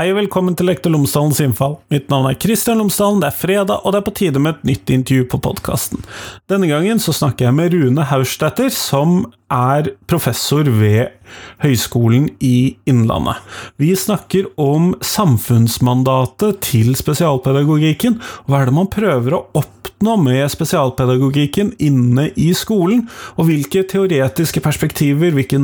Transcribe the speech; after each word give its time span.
Hei 0.00 0.06
og 0.14 0.16
velkommen 0.16 0.54
til 0.56 0.64
Lektor 0.64 0.94
Lomsdalens 0.94 1.42
innfall. 1.44 1.74
Mitt 1.92 2.06
navn 2.08 2.24
er 2.30 2.36
Kristian 2.40 2.78
Lomsdalen, 2.80 3.18
det 3.20 3.26
er 3.28 3.36
fredag, 3.36 3.82
og 3.84 3.92
det 3.92 3.98
er 3.98 4.04
på 4.06 4.14
tide 4.16 4.40
med 4.40 4.54
et 4.54 4.62
nytt 4.70 4.92
intervju 4.94 5.26
på 5.28 5.40
podkasten. 5.44 6.00
Denne 6.48 6.70
gangen 6.70 7.02
så 7.04 7.12
snakker 7.12 7.50
jeg 7.50 7.56
med 7.58 7.74
Rune 7.76 8.06
Hausstetter, 8.08 8.70
som 8.72 9.26
er 9.52 9.90
professor 10.08 10.64
ved 10.72 11.12
Høgskolen 11.60 12.30
i 12.40 12.78
Innlandet. 12.88 13.44
Vi 13.76 13.90
snakker 13.92 14.48
om 14.56 14.94
samfunnsmandatet 15.04 16.62
til 16.64 16.96
spesialpedagogikken, 16.96 18.16
og 18.46 18.48
hva 18.48 18.62
er 18.62 18.72
det 18.72 18.78
man 18.80 18.88
prøver 18.96 19.36
å 19.36 19.44
oppnå 19.52 19.79
med 20.00 20.48
spesialpedagogikken 20.48 21.74
inne 21.78 22.30
i 22.40 22.54
skolen, 22.56 23.02
og 23.36 23.50
hvilke 23.50 23.82
teoretiske 23.84 24.60
perspektiver, 24.64 25.34
hvilke 25.36 25.58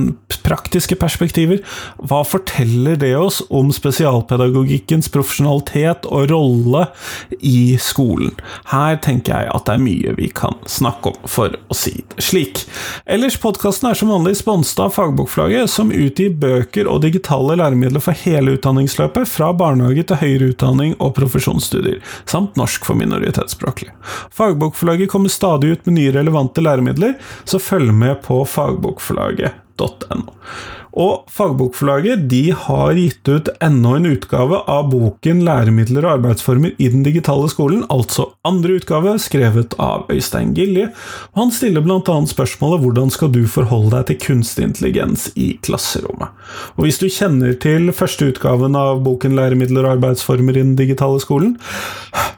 praktiske 0.45 0.97
perspektiver, 1.01 1.63
hva 1.97 2.21
forteller 2.27 2.99
det 3.01 3.15
oss 3.17 3.41
om 3.49 3.73
spesialpedagogikkens 3.73 5.09
profesjonalitet 5.09 6.05
og 6.07 6.29
rolle 6.31 6.85
i 7.41 7.79
skolen? 7.81 8.35
Her 8.69 9.01
tenker 9.01 9.33
jeg 9.41 9.55
at 9.55 9.67
det 9.67 9.77
er 9.77 9.85
mye 9.87 10.15
vi 10.19 10.29
kan 10.29 10.59
snakke 10.69 11.15
om, 11.15 11.19
for 11.25 11.57
å 11.57 11.77
si 11.77 11.97
det 12.13 12.27
slik. 12.27 12.67
Ellers, 13.09 13.39
podkasten 13.41 13.89
er 13.91 13.99
som 13.99 14.13
vanlig 14.13 14.37
sponset 14.37 14.85
av 14.85 14.93
Fagbokflagget, 14.97 15.71
som 15.73 15.95
utgir 15.95 16.37
bøker 16.37 16.91
og 16.91 17.03
digitale 17.07 17.57
læremidler 17.57 18.05
for 18.05 18.17
hele 18.27 18.59
utdanningsløpet, 18.59 19.29
fra 19.33 19.53
barnehage 19.57 20.05
til 20.11 20.21
høyere 20.21 20.53
utdanning 20.53 20.95
og 21.01 21.15
profesjonsstudier, 21.17 22.03
samt 22.29 22.61
norsk 22.61 22.85
for 22.85 22.99
minoritetsspråklige. 23.01 23.97
Fagbokforlaget 24.33 25.11
kommer 25.13 25.33
stadig 25.33 25.77
ut 25.77 25.87
med 25.87 25.99
nye 25.99 26.15
relevante 26.17 26.65
læremidler, 26.65 27.15
så 27.45 27.61
følg 27.63 27.93
med 27.95 28.23
på 28.27 28.45
fagbokforlaget.no. 28.45 30.23
Og 30.97 31.27
Fagbokforlaget 31.29 32.23
de 32.31 32.55
har 32.57 32.97
gitt 32.97 33.29
ut 33.29 33.51
enda 33.61 33.97
en 33.99 34.07
utgave 34.09 34.63
av 34.65 34.87
boken 34.89 35.43
'Læremidler 35.45 36.07
og 36.07 36.13
arbeidsformer 36.15 36.73
i 36.79 36.89
den 36.89 37.03
digitale 37.05 37.51
skolen', 37.53 37.85
altså 37.93 38.31
andre 38.49 38.79
utgave, 38.81 39.19
skrevet 39.21 39.77
av 39.79 40.09
Øystein 40.09 40.55
Gilje. 40.57 40.89
Han 41.37 41.53
stiller 41.53 41.85
bl.a. 41.85 42.01
spørsmålet 42.01 42.81
'Hvordan 42.81 43.13
skal 43.13 43.33
du 43.33 43.45
forholde 43.47 43.93
deg 43.93 44.07
til 44.07 44.21
kunstig 44.25 44.65
intelligens 44.65 45.29
i 45.37 45.59
klasserommet?' 45.61 46.33
Og 46.79 46.87
Hvis 46.87 46.99
du 46.99 47.09
kjenner 47.13 47.53
til 47.61 47.93
første 47.93 48.33
utgaven 48.33 48.77
av 48.77 49.05
boken 49.05 49.37
'Læremidler 49.37 49.85
og 49.85 49.99
arbeidsformer 49.99 50.57
i 50.57 50.65
den 50.65 50.77
digitale 50.77 51.21
skolen', 51.21 51.61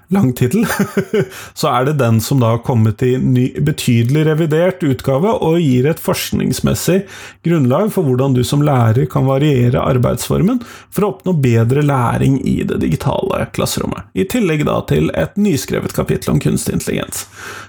lang 0.08 0.32
tittel, 0.36 0.64
så 1.58 1.70
er 1.72 1.88
det 1.88 1.98
den 2.00 2.20
som 2.24 2.40
da 2.40 2.54
har 2.54 2.62
kommet 2.64 3.02
i 3.04 3.14
ny, 3.20 3.50
betydelig 3.64 4.24
revidert 4.28 4.82
utgave, 4.86 5.34
og 5.44 5.60
gir 5.60 5.88
et 5.90 6.00
forskningsmessig 6.00 7.02
grunnlag 7.46 7.92
for 7.92 8.08
hvordan 8.08 8.36
du 8.36 8.42
som 8.48 8.64
lærer 8.64 9.08
kan 9.10 9.28
variere 9.28 9.82
arbeidsformen 9.84 10.62
for 10.94 11.04
å 11.04 11.10
oppnå 11.14 11.36
bedre 11.44 11.84
læring 11.86 12.40
i 12.48 12.62
det 12.68 12.80
digitale 12.82 13.44
klasserommet. 13.56 14.08
I 14.16 14.26
tillegg 14.28 14.64
da 14.68 14.80
til 14.88 15.12
et 15.14 15.36
nyskrevet 15.40 15.94
kapittel 15.96 16.34
om 16.34 16.42
kunstig 16.42 16.78
intelligens. 16.78 17.26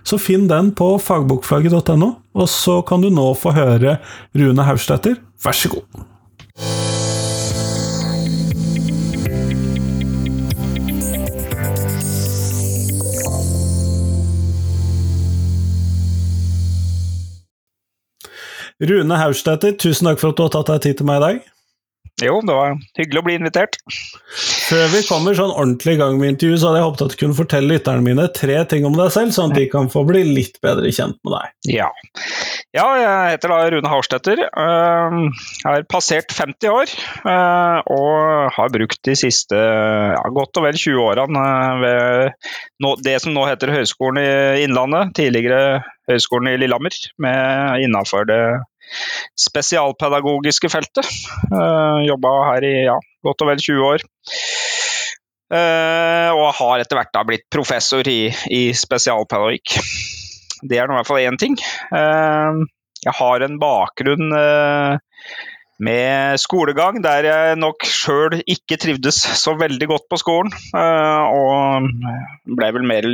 Så 0.08 0.20
finn 0.22 0.48
den 0.50 0.74
på 0.76 0.94
fagbokflagget.no, 1.04 2.14
og 2.40 2.50
så 2.50 2.80
kan 2.88 3.04
du 3.04 3.12
nå 3.14 3.34
få 3.38 3.54
høre 3.58 4.00
Rune 4.38 4.70
Haugstetter. 4.70 5.20
Vær 5.44 5.56
så 5.56 5.76
god. 5.76 6.89
Rune 18.80 19.16
Haugstetter, 19.20 19.74
tusen 19.76 20.08
takk 20.08 20.22
for 20.22 20.32
at 20.32 20.38
du 20.40 20.46
har 20.46 20.52
tatt 20.56 20.70
deg 20.72 20.84
tid 20.86 21.02
til 21.02 21.10
meg 21.10 21.20
i 21.20 21.26
dag. 21.26 21.48
Jo, 22.20 22.40
det 22.44 22.56
var 22.56 22.74
hyggelig 23.00 23.22
å 23.22 23.26
bli 23.26 23.36
invitert. 23.40 23.78
Før 24.70 24.90
vi 24.92 25.02
kommer 25.08 25.36
sånn 25.38 25.54
ordentlig 25.54 25.96
i 25.96 26.00
gang 26.02 26.18
med 26.20 26.34
intervjuet, 26.34 26.60
så 26.60 26.70
hadde 26.70 26.82
jeg 26.82 26.88
håpet 26.88 27.04
at 27.06 27.14
du 27.14 27.18
kunne 27.22 27.38
fortelle 27.38 27.72
lytterne 27.72 28.04
mine 28.04 28.26
tre 28.36 28.58
ting 28.72 28.88
om 28.88 28.98
deg 28.98 29.12
selv, 29.16 29.32
sånn 29.36 29.54
at 29.54 29.60
de 29.60 29.68
kan 29.72 29.88
få 29.92 30.04
bli 30.08 30.26
litt 30.28 30.60
bedre 30.64 30.92
kjent 30.96 31.20
med 31.24 31.36
deg. 31.36 31.54
Ja, 31.72 31.88
ja 32.76 32.88
jeg 33.00 33.36
heter 33.36 33.54
da 33.54 33.60
Rune 33.76 33.94
Harstetter. 33.94 34.44
Jeg 34.44 35.68
har 35.68 35.88
passert 35.92 36.36
50 36.36 36.74
år 36.76 36.96
og 37.96 38.52
har 38.58 38.74
brukt 38.76 39.00
de 39.08 39.16
siste 39.20 39.60
ja, 39.60 40.26
godt 40.36 40.60
og 40.60 40.68
vel 40.68 40.80
20 40.80 41.06
årene 41.06 41.46
ved 41.84 43.00
det 43.08 43.16
som 43.24 43.36
nå 43.36 43.48
heter 43.48 43.74
Høgskolen 43.74 44.22
i 44.24 44.66
Innlandet, 44.66 45.16
tidligere 45.20 45.80
Høgskolen 46.10 46.52
i 46.52 46.58
Lillehammer, 46.60 46.96
innafor 47.80 48.28
det 48.30 48.42
spesialpedagogiske 49.40 50.70
feltet. 50.72 51.08
Uh, 51.52 52.02
Jobba 52.08 52.32
her 52.54 52.66
i 52.68 52.74
ja, 52.88 52.98
godt 53.26 53.46
og 53.46 53.52
vel 53.52 53.62
20 53.62 53.86
år. 53.90 54.06
Uh, 55.50 56.30
og 56.38 56.52
har 56.60 56.82
etter 56.82 57.00
hvert 57.00 57.14
da 57.16 57.24
blitt 57.26 57.48
professor 57.54 58.06
i, 58.10 58.30
i 58.54 58.64
spesialpedagogikk. 58.78 59.80
Det 60.70 60.78
er 60.78 60.90
nå 60.90 60.96
i 60.96 61.00
hvert 61.00 61.10
fall 61.10 61.24
én 61.24 61.40
ting. 61.42 61.56
Uh, 61.94 62.66
jeg 63.00 63.16
har 63.16 63.46
en 63.46 63.62
bakgrunn 63.62 64.34
med 65.80 66.40
skolegang 66.42 67.00
der 67.04 67.28
jeg 67.30 67.60
nok 67.60 67.86
sjøl 67.88 68.40
ikke 68.44 68.78
trivdes 68.82 69.22
så 69.40 69.56
veldig 69.60 69.88
godt 69.88 70.08
på 70.12 70.20
skolen. 70.20 70.52
Og 70.76 71.88
ble 72.60 72.72
vel 72.76 72.88
mer 72.90 73.08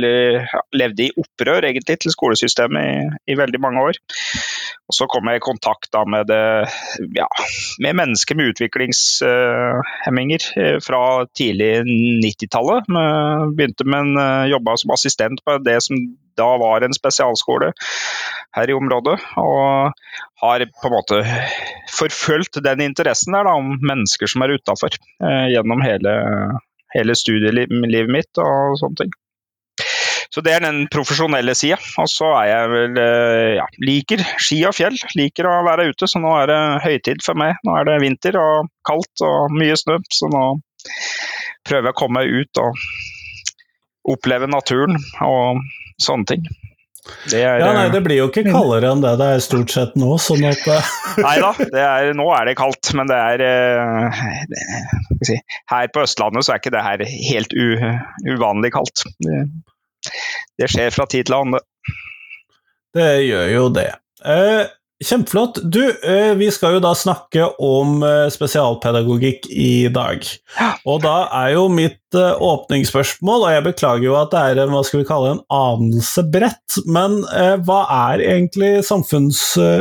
levde 0.74 1.06
i 1.06 1.12
opprør 1.14 1.68
egentlig 1.68 2.00
til 2.02 2.14
skolesystemet 2.14 2.90
i, 2.90 3.32
i 3.32 3.38
veldig 3.38 3.62
mange 3.62 3.86
år. 3.90 4.00
Og 4.86 4.94
så 4.94 5.08
kom 5.10 5.26
jeg 5.26 5.40
i 5.40 5.42
kontakt 5.42 5.88
da 5.94 6.04
med, 6.06 6.28
det, 6.30 6.68
ja, 7.16 7.26
med 7.82 7.96
mennesker 7.98 8.38
med 8.38 8.52
utviklingshemminger 8.52 10.46
eh, 10.62 10.76
fra 10.84 11.00
tidlig 11.34 11.72
90-tallet. 12.22 12.92
Begynte 13.56 13.88
med 13.88 14.00
en 14.04 14.22
eh, 14.22 14.50
jobba 14.52 14.76
som 14.78 14.94
assistent 14.94 15.42
på 15.42 15.58
det 15.66 15.80
som 15.88 15.98
da 16.38 16.48
var 16.60 16.84
en 16.84 16.96
spesialskole 16.96 17.72
her 18.56 18.70
i 18.70 18.76
området. 18.76 19.16
Og 19.40 19.92
har 20.42 20.64
på 20.68 20.88
en 20.88 20.96
måte 20.96 21.20
forfulgt 21.92 22.60
den 22.64 22.84
interessen 22.84 23.36
der 23.36 23.48
da, 23.48 23.56
om 23.56 23.76
mennesker 23.80 24.30
som 24.30 24.44
er 24.44 24.56
utafor, 24.56 24.96
eh, 25.24 25.46
gjennom 25.54 25.84
hele, 25.84 26.16
hele 26.96 27.16
studielivet 27.18 28.12
mitt 28.12 28.42
og 28.42 28.76
sånne 28.80 29.04
ting. 29.04 29.14
Så 30.36 30.42
det 30.44 30.52
er 30.52 30.64
den 30.66 30.82
profesjonelle 30.92 31.54
sida. 31.56 31.78
Og 32.02 32.10
så 32.12 32.28
er 32.42 32.50
jeg 32.50 32.72
vel 32.72 32.98
eh, 33.00 33.52
ja, 33.56 33.66
liker 33.80 34.24
ski 34.42 34.58
og 34.68 34.76
fjell. 34.76 34.98
Liker 35.16 35.48
å 35.48 35.62
være 35.64 35.88
ute, 35.92 36.08
så 36.10 36.20
nå 36.20 36.34
er 36.42 36.50
det 36.50 36.60
høytid 36.84 37.24
for 37.24 37.38
meg. 37.40 37.56
Nå 37.64 37.76
er 37.80 37.88
det 37.88 38.00
vinter 38.02 38.36
og 38.40 38.68
kaldt 38.86 39.24
og 39.24 39.54
mye 39.56 39.78
snø, 39.80 39.96
så 40.12 40.28
nå 40.32 40.44
prøver 41.66 41.88
jeg 41.88 41.96
å 41.96 41.98
komme 41.98 42.20
meg 42.20 42.36
ut 42.36 42.60
og 42.62 42.76
oppleve 44.12 44.46
naturen 44.46 45.00
og 45.24 45.64
sånne 46.02 46.32
ting. 46.32 46.48
Det 47.30 47.38
er, 47.38 47.60
ja, 47.60 47.68
nei, 47.74 47.84
det 47.94 48.00
blir 48.02 48.18
jo 48.18 48.26
ikke 48.30 48.42
kaldere 48.48 48.88
enn 48.90 49.02
det 49.02 49.12
det 49.20 49.26
er 49.36 49.42
stort 49.44 49.70
sett 49.70 49.92
nå. 49.98 50.16
sånn 50.18 50.42
at 50.48 50.64
eh, 50.70 50.88
Nei 51.26 51.36
da, 51.38 51.52
nå 52.18 52.26
er 52.34 52.48
det 52.48 52.56
kaldt, 52.58 52.90
men 52.98 53.10
det 53.10 53.18
er 53.18 53.44
eh, 53.46 54.24
det, 54.50 54.64
si, 55.28 55.36
Her 55.70 55.92
på 55.94 56.02
Østlandet 56.02 56.46
så 56.46 56.54
er 56.54 56.62
ikke 56.62 56.74
det 56.74 56.82
her 56.82 57.04
helt 57.06 57.54
u, 57.54 57.68
uvanlig 58.26 58.72
kaldt. 58.74 59.06
Det, 59.22 59.44
det 60.58 60.70
skjer 60.72 60.90
fra 60.94 61.06
tid 61.10 61.30
til 61.30 61.38
annen. 61.38 61.62
Det 62.96 63.10
gjør 63.26 63.54
jo 63.54 63.70
det. 63.76 63.90
Eh, 64.26 64.66
kjempeflott. 65.04 65.60
Du, 65.62 65.82
eh, 65.84 66.32
vi 66.34 66.48
skal 66.50 66.76
jo 66.76 66.80
da 66.84 66.92
snakke 66.96 67.44
om 67.62 68.00
eh, 68.06 68.26
spesialpedagogikk 68.32 69.48
i 69.50 69.88
dag. 69.92 70.24
Og 70.88 71.02
da 71.04 71.16
er 71.42 71.52
jo 71.56 71.66
mitt 71.72 72.16
eh, 72.16 72.42
åpningsspørsmål, 72.42 73.44
og 73.46 73.54
jeg 73.54 73.66
beklager 73.66 74.06
jo 74.08 74.16
at 74.18 74.32
det 74.32 74.42
er 74.62 74.72
hva 74.72 74.82
skal 74.86 75.02
vi 75.02 75.08
kalle 75.08 75.34
en 75.34 75.44
anelse 75.52 76.24
bredt, 76.32 76.78
men 76.88 77.18
hva 77.66 77.78
er 78.10 78.24
egentlig 78.24 78.72
samfunns, 78.86 79.40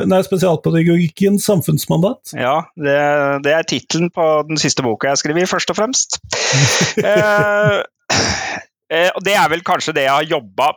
nei, 0.10 0.22
spesialpedagogikkens 0.26 1.48
samfunnsmandat? 1.48 2.36
Ja, 2.36 2.58
det, 2.80 3.00
det 3.46 3.56
er 3.56 3.68
tittelen 3.70 4.12
på 4.14 4.28
den 4.50 4.60
siste 4.62 4.86
boka 4.86 5.14
jeg 5.14 5.24
skriver, 5.24 5.50
først 5.50 5.72
og 5.72 5.80
fremst. 5.80 6.20
eh, 7.04 7.84
Eh, 8.96 9.10
og 9.12 9.24
Det 9.26 9.34
er 9.36 9.50
vel 9.52 9.64
kanskje 9.66 9.94
det 9.98 10.06
jeg 10.06 10.14
har 10.14 10.28
jobba 10.30 10.72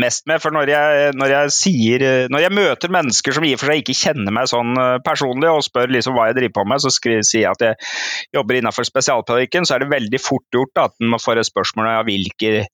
mest 0.00 0.26
med. 0.26 0.40
for 0.42 0.50
når 0.50 0.68
jeg, 0.68 1.12
når 1.14 1.32
jeg, 1.34 1.52
sier, 1.56 2.04
når 2.28 2.44
jeg 2.44 2.52
møter 2.52 2.92
mennesker 2.92 3.32
som 3.32 3.44
i 3.44 3.54
og 3.54 3.60
for 3.60 3.70
seg 3.70 3.82
ikke 3.82 3.96
kjenner 3.96 4.34
meg 4.34 4.50
sånn 4.50 4.76
eh, 4.76 4.98
personlig, 5.06 5.48
og 5.48 5.64
spør 5.64 5.92
liksom 5.94 6.16
hva 6.16 6.28
jeg 6.28 6.38
driver 6.40 6.56
på 6.60 6.66
med, 6.68 6.82
så 6.82 6.92
skriver, 6.92 7.24
sier 7.26 7.46
jeg 7.46 7.54
at 7.54 7.66
jeg 7.68 8.36
jobber 8.36 8.58
innenfor 8.58 8.88
spesialpedagogikken, 8.88 9.66
så 9.66 9.76
er 9.76 9.84
det 9.84 9.94
veldig 9.94 10.20
fort 10.22 10.46
gjort 10.52 10.74
da, 10.76 10.88
at 10.90 10.96
man 11.00 11.22
får 11.22 11.40
et 11.40 11.50
spørsmål 11.50 11.90
om 11.92 12.08
hvilke 12.10 12.66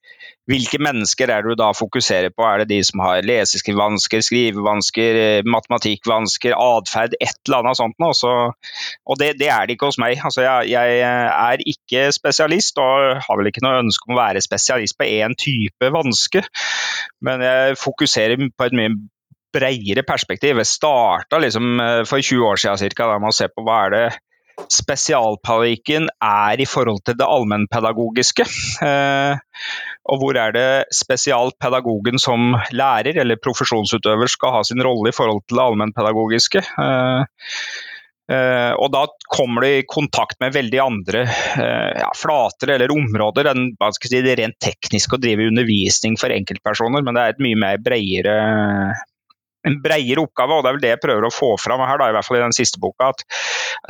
hvilke 0.51 0.79
mennesker 0.83 1.31
er 1.31 1.43
det 1.43 1.55
du 1.55 1.59
da 1.59 1.73
fokuserer 1.75 2.31
på? 2.35 2.45
Er 2.47 2.63
det 2.63 2.69
de 2.71 2.79
som 2.87 3.03
har 3.03 3.25
leseskrivevansker, 3.27 4.23
skrivevansker, 4.23 5.19
eh, 5.23 5.49
matematikkvansker, 5.49 6.55
atferd, 6.55 7.17
et 7.19 7.41
eller 7.49 7.65
annet 7.65 7.81
sånt 7.81 7.99
noe? 8.03 8.15
Så, 8.15 8.33
og 9.07 9.19
det, 9.23 9.33
det, 9.41 9.51
er 9.51 9.67
det 9.67 9.77
ikke 9.77 9.91
hos 9.91 9.99
meg. 10.03 10.21
Altså, 10.23 10.45
jeg, 10.47 10.71
jeg, 10.77 11.01
er 11.03 11.67
ikke 11.75 12.07
spesialist 12.15 12.79
og 12.83 13.25
har 13.27 13.41
vel 13.41 13.51
ikke 13.51 13.65
noe 13.67 13.83
ønske 13.83 14.07
om 14.07 14.15
å 14.15 14.23
være 14.23 14.45
spesialist 14.45 14.99
på 14.99 15.11
én 15.19 15.35
type 15.39 15.91
vanske, 15.93 16.45
men 17.27 17.43
jeg 17.43 17.81
fokuserer 17.83 18.39
på 18.39 18.69
et 18.69 18.79
mye 18.79 18.95
bredere 19.57 20.05
perspektiv. 20.07 20.61
Jeg 20.63 20.71
starta 20.71 21.43
liksom 21.43 21.83
eh, 21.83 22.05
for 22.07 22.23
20 22.23 22.47
år 22.53 22.63
siden 22.63 22.85
cirka, 22.87 23.11
da 23.11 23.19
med 23.19 23.35
å 23.35 23.37
se 23.37 23.51
på 23.51 23.67
hva 23.67 23.83
er 23.89 23.97
det 23.97 24.07
spesialpedagogikken 24.73 26.09
er 26.25 26.61
i 26.61 26.67
forhold 26.69 27.03
til 27.05 27.19
det 27.19 27.27
allmennpedagogiske. 27.29 28.47
Eh, 28.87 29.37
og 30.07 30.23
hvor 30.23 30.39
er 30.39 30.55
det 30.55 30.69
spesialpedagogen 30.95 32.21
som 32.23 32.55
lærer 32.75 33.19
eller 33.23 33.43
profesjonsutøver 33.43 34.31
skal 34.31 34.55
ha 34.59 34.63
sin 34.67 34.83
rolle 34.85 35.11
i 35.11 35.17
forhold 35.17 35.43
til 35.47 35.59
det 35.59 35.67
allmennpedagogiske. 35.67 36.63
Uh, 38.27 38.73
og 38.83 38.89
da 38.91 39.05
kommer 39.31 39.63
du 39.63 39.69
i 39.71 39.87
kontakt 39.87 40.41
med 40.43 40.55
veldig 40.57 40.79
andre 40.83 41.21
uh, 41.31 41.93
ja, 41.95 42.09
flater 42.19 42.73
eller 42.75 42.91
områder 42.91 43.53
enn 43.53 43.69
si, 43.95 44.19
det 44.19 44.35
rent 44.41 44.59
tekniske 44.59 45.15
å 45.15 45.23
drive 45.23 45.47
undervisning 45.47 46.19
for 46.19 46.35
enkeltpersoner, 46.35 47.07
men 47.07 47.15
det 47.15 47.23
er 47.23 47.37
et 47.37 47.45
mye 47.47 47.61
mer 47.63 47.79
bredere 47.83 48.35
en 49.67 49.79
bredere 49.83 50.23
oppgave, 50.23 50.57
og 50.57 50.65
det 50.65 50.71
er 50.71 50.77
vel 50.77 50.85
det 50.85 50.93
jeg 50.95 51.03
prøver 51.03 51.27
å 51.27 51.33
få 51.35 51.53
fram 51.61 51.83
her, 51.85 52.01
da, 52.01 52.09
i 52.11 52.17
hvert 52.17 52.27
fall 52.27 52.39
i 52.39 52.45
den 52.45 52.57
siste 52.57 52.81
boka. 52.83 53.11
at 53.13 53.25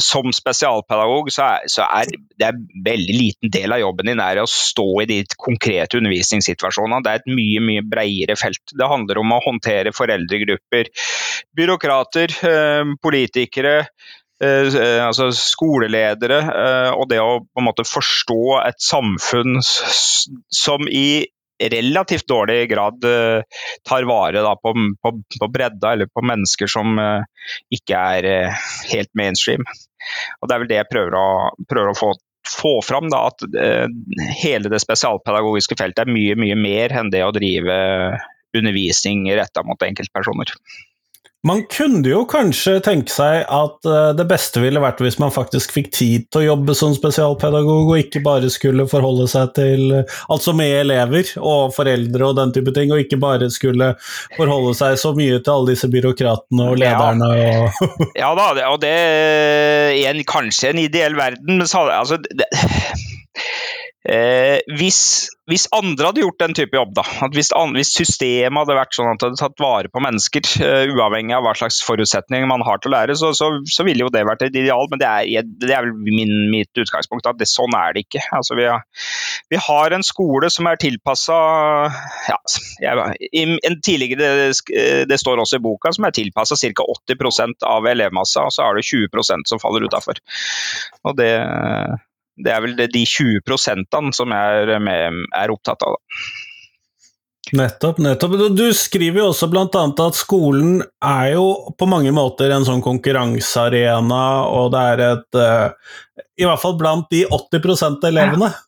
Som 0.02 0.32
spesialpedagog 0.34 1.30
så 1.34 1.46
er, 1.46 1.70
så 1.72 1.86
er 1.86 2.10
det 2.10 2.48
en 2.48 2.66
veldig 2.86 3.16
liten 3.16 3.52
del 3.52 3.76
av 3.76 3.82
jobben 3.82 4.10
din 4.10 4.22
er 4.22 4.42
å 4.42 4.48
stå 4.50 4.88
i 5.04 5.08
de 5.10 5.20
konkrete 5.36 6.00
undervisningssituasjonene. 6.00 7.02
Det 7.04 7.12
er 7.12 7.22
et 7.22 7.32
mye 7.32 7.64
mye 7.64 7.86
bredere 7.86 8.38
felt. 8.40 8.62
Det 8.72 8.90
handler 8.90 9.22
om 9.22 9.34
å 9.36 9.42
håndtere 9.44 9.94
foreldregrupper, 9.96 10.92
byråkrater, 11.56 12.38
eh, 12.50 12.94
politikere. 13.02 13.78
Eh, 14.36 15.00
altså 15.00 15.30
skoleledere, 15.32 16.42
eh, 16.44 16.90
og 16.92 17.08
det 17.08 17.22
å 17.22 17.38
på 17.40 17.62
en 17.62 17.64
måte 17.70 17.86
forstå 17.88 18.42
et 18.66 18.82
samfunn 18.84 19.62
som 19.64 20.84
i 20.92 21.24
relativt 21.60 22.28
dårlig 22.28 22.70
grad 22.70 23.04
uh, 23.04 23.42
tar 23.88 24.06
vare 24.08 24.42
på, 24.62 24.74
på, 25.02 25.12
på, 25.40 25.48
bredda 25.48 25.92
eller 25.92 26.06
på 26.06 26.24
mennesker 26.26 26.70
som 26.70 26.98
uh, 27.00 27.24
ikke 27.72 27.96
er 27.96 28.28
uh, 28.28 28.70
helt 28.92 29.10
mainstream. 29.18 29.64
Og 30.40 30.48
Det 30.48 30.54
er 30.54 30.62
vel 30.62 30.70
det 30.70 30.80
jeg 30.80 30.90
prøver 30.92 31.18
å, 31.18 31.26
prøver 31.68 31.92
å 31.92 31.98
få, 31.98 32.12
få, 32.46 32.74
fram, 32.84 33.08
da, 33.10 33.24
at 33.32 33.42
hele 34.38 34.70
det 34.70 34.82
spesialpedagogiske 34.84 35.78
feltet 35.78 36.04
er 36.04 36.12
mye 36.12 36.36
mye 36.38 36.58
mer 36.60 36.94
enn 36.94 37.10
det 37.10 37.24
å 37.26 37.32
drive 37.34 37.74
undervisning 38.56 39.24
retta 39.34 39.64
mot 39.66 39.82
enkeltpersoner. 39.82 40.52
Man 41.46 41.62
kunne 41.70 42.08
jo 42.08 42.24
kanskje 42.26 42.78
tenke 42.82 43.12
seg 43.12 43.44
at 43.52 43.86
uh, 43.86 44.10
det 44.16 44.24
beste 44.26 44.58
ville 44.62 44.80
vært 44.82 45.02
hvis 45.04 45.18
man 45.22 45.30
faktisk 45.34 45.74
fikk 45.76 45.92
tid 45.94 46.24
til 46.32 46.42
å 46.42 46.46
jobbe 46.48 46.74
som 46.74 46.94
spesialpedagog, 46.96 47.92
og 47.92 48.00
ikke 48.00 48.22
bare 48.24 48.50
skulle 48.52 48.88
forholde 48.90 49.28
seg 49.30 49.52
til 49.56 49.84
Altså 50.32 50.54
med 50.56 50.72
elever 50.80 51.28
og 51.38 51.74
foreldre 51.76 52.30
og 52.30 52.38
den 52.40 52.54
type 52.56 52.74
ting, 52.74 52.90
og 52.90 53.04
ikke 53.04 53.20
bare 53.22 53.50
skulle 53.54 53.92
forholde 54.34 54.74
seg 54.78 54.98
så 55.00 55.12
mye 55.16 55.38
til 55.38 55.52
alle 55.52 55.74
disse 55.74 55.90
byråkratene 55.92 56.70
og 56.72 56.80
lederne 56.82 57.30
og 57.36 57.82
Ja 58.22 58.32
da, 58.38 58.50
og 58.72 58.80
det 58.82 58.94
er 58.96 60.22
kanskje 60.26 60.72
en 60.72 60.82
ideell 60.82 61.14
verden, 61.18 61.60
men 61.60 61.70
så, 61.70 61.84
altså 61.92 62.18
det, 62.26 62.48
Eh, 64.06 64.60
hvis, 64.78 64.98
hvis, 65.50 65.64
andre 65.74 66.10
hadde 66.10 66.22
gjort 66.22 66.38
den 66.38 66.54
type 66.54 66.78
jobb, 66.78 66.92
da, 66.94 67.02
hvis, 67.34 67.48
hvis, 67.74 67.90
systemet 67.96 68.60
hadde 68.60 68.76
vært 68.78 68.94
sånn 68.94 69.08
at 69.10 69.18
det 69.18 69.26
hadde 69.32 69.40
tatt 69.40 69.62
vare 69.62 69.90
på 69.90 70.02
mennesker, 70.04 70.46
uh, 70.62 70.92
uavhengig 70.94 71.34
av 71.34 71.42
hva 71.42 71.54
slags 71.58 71.80
forutsetninger 71.82 72.46
man 72.46 72.62
har 72.66 72.78
til 72.78 72.92
å 72.92 72.94
lære, 72.94 73.16
så, 73.18 73.32
så, 73.34 73.50
så 73.66 73.86
ville 73.88 74.06
jo 74.06 74.12
det 74.14 74.22
vært 74.28 74.46
et 74.46 74.54
ideal. 74.54 74.86
Men 74.92 75.02
det 75.02 75.10
er, 75.10 75.50
det 75.58 75.74
er 75.74 75.88
vel 75.88 75.96
min, 76.06 76.34
mitt 76.52 76.82
utgangspunkt 76.82 77.26
at 77.26 77.40
det, 77.40 77.50
sånn 77.50 77.74
er 77.74 77.96
det 77.96 78.06
ikke. 78.06 78.22
Altså, 78.36 78.58
vi, 78.60 78.68
har, 78.70 78.86
vi, 79.50 79.60
har, 79.66 79.96
en 79.96 80.06
skole 80.06 80.52
som 80.54 80.70
er 80.70 80.78
tilpassa 80.82 81.36
ja, 82.30 82.38
en 82.86 83.80
tidligere, 83.82 84.22
det, 84.22 85.06
det, 85.10 85.18
står 85.22 85.42
også 85.42 85.58
i 85.58 85.66
boka, 85.66 85.90
som 85.96 86.06
er 86.06 86.14
tilpassa 86.14 86.58
ca. 86.62 86.86
80% 87.10 87.66
av 87.66 87.86
elevmassa, 87.90 88.46
og 88.46 88.54
så 88.54 88.68
har 88.68 88.78
du 88.78 88.86
20% 88.86 89.50
som 89.50 89.62
faller 89.62 89.88
utafor. 89.88 90.20
Og 91.06 91.16
det 91.18 91.32
det 92.36 92.52
er 92.52 92.64
vel 92.64 92.76
de 92.76 93.04
20% 93.08 94.12
som 94.16 94.34
jeg 94.34 94.66
er, 94.66 94.76
med, 94.82 95.24
er 95.34 95.52
opptatt 95.54 95.86
av. 95.86 95.96
Da. 95.96 96.26
Nettopp, 97.52 97.98
nettopp. 98.02 98.32
Du 98.58 98.66
skriver 98.74 99.20
jo 99.20 99.28
også 99.30 99.46
bl.a. 99.50 99.66
at 99.70 100.18
skolen 100.18 100.80
er 101.04 101.36
jo 101.36 101.44
på 101.78 101.86
mange 101.86 102.10
måter 102.14 102.50
en 102.50 102.66
sånn 102.66 102.82
konkurransearena, 102.82 104.22
og 104.50 104.72
det 104.74 104.84
er 104.92 105.02
et 105.12 105.38
uh, 105.38 106.22
I 106.42 106.48
hvert 106.48 106.62
fall 106.62 106.74
blant 106.80 107.06
de 107.14 107.22
80% 107.30 108.08
elevene. 108.10 108.50
Ja. 108.50 108.62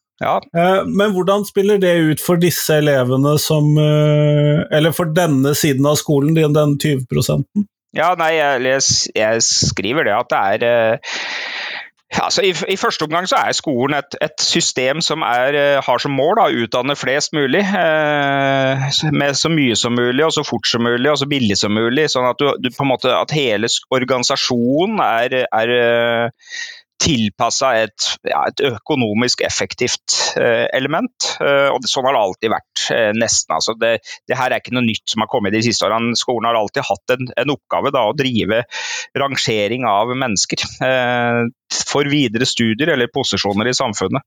Ja. 0.50 0.82
men 0.82 1.12
hvordan 1.14 1.44
spiller 1.47 1.79
det 1.79 1.93
ut 1.94 2.19
for 2.19 2.41
disse 2.43 2.81
elevene 2.81 3.37
som 3.38 3.69
uh, 3.79 4.64
Eller 4.75 4.91
for 4.91 5.12
denne 5.14 5.53
siden 5.55 5.87
av 5.87 5.94
skolen, 6.00 6.35
den 6.35 6.73
20 6.75 7.06
Ja, 7.94 8.09
nei, 8.19 8.32
jeg, 8.35 8.82
jeg, 9.14 9.44
skriver 9.47 10.09
det 10.09 10.17
at 10.17 10.35
det 10.35 10.41
er 10.67 10.99
ja, 12.08 12.25
altså 12.25 12.43
i, 12.43 12.55
i, 12.72 12.76
første 12.81 13.05
omgang 13.05 13.26
så 13.28 13.37
er 13.37 13.52
skolen 13.52 13.99
et, 13.99 14.14
et 14.25 14.40
system 14.40 15.02
som 15.05 15.20
er, 15.26 15.56
eh, 15.60 15.81
har 15.84 16.00
som 16.00 16.14
mål 16.16 16.40
å 16.40 16.46
utdanne 16.64 16.96
flest 16.96 17.34
mulig. 17.37 17.60
Eh, 17.60 18.87
med 19.12 19.37
så 19.37 19.50
mye 19.52 19.76
som 19.76 19.93
mulig, 19.93 20.25
og 20.25 20.32
så 20.32 20.44
fort 20.46 20.66
som 20.66 20.87
mulig 20.88 21.10
og 21.12 21.19
så 21.20 21.28
billig 21.28 21.58
som 21.60 21.76
mulig. 21.76 22.06
Sånn 22.08 22.31
at, 22.31 22.40
du, 22.40 22.49
du, 22.64 22.70
måte, 22.88 23.12
at 23.12 23.34
hele 23.37 23.69
organisasjonen 23.93 25.02
er, 25.05 25.37
er 25.52 25.75
eh, 25.76 26.49
tilpassa 26.99 27.73
et, 27.85 28.06
ja, 28.27 28.43
et, 28.50 28.62
økonomisk 28.73 29.43
effektivt 29.47 30.17
eh, 30.41 30.67
element. 30.77 31.31
Eh, 31.41 31.69
og 31.71 31.87
Sånn 31.89 32.09
har 32.09 32.17
det 32.17 32.23
alltid 32.25 32.53
vært, 32.53 32.83
eh, 32.95 33.11
nesten. 33.17 33.55
Altså 33.55 33.75
det, 33.79 33.99
det, 34.29 34.37
her 34.39 34.53
er 34.53 34.62
ikke 34.62 34.75
noe 34.77 34.87
nytt 34.87 35.15
som 35.15 35.23
har 35.25 35.31
kommet 35.31 35.55
de 35.55 35.62
siste 35.65 35.87
årene. 35.87 36.19
Skolen 36.19 36.49
har 36.50 36.59
alltid 36.59 36.87
hatt 36.89 37.15
en, 37.15 37.31
en 37.39 37.55
oppgave 37.55 37.95
da, 37.95 38.05
å 38.09 38.17
drive 38.19 38.65
rangering 39.19 39.87
av 39.89 40.12
mennesker 40.19 40.65
eh, 40.89 41.45
for 41.89 42.09
videre 42.09 42.49
studier 42.49 42.95
eller 42.95 43.11
posisjoner 43.12 43.69
i 43.69 43.77
samfunnet. 43.77 44.25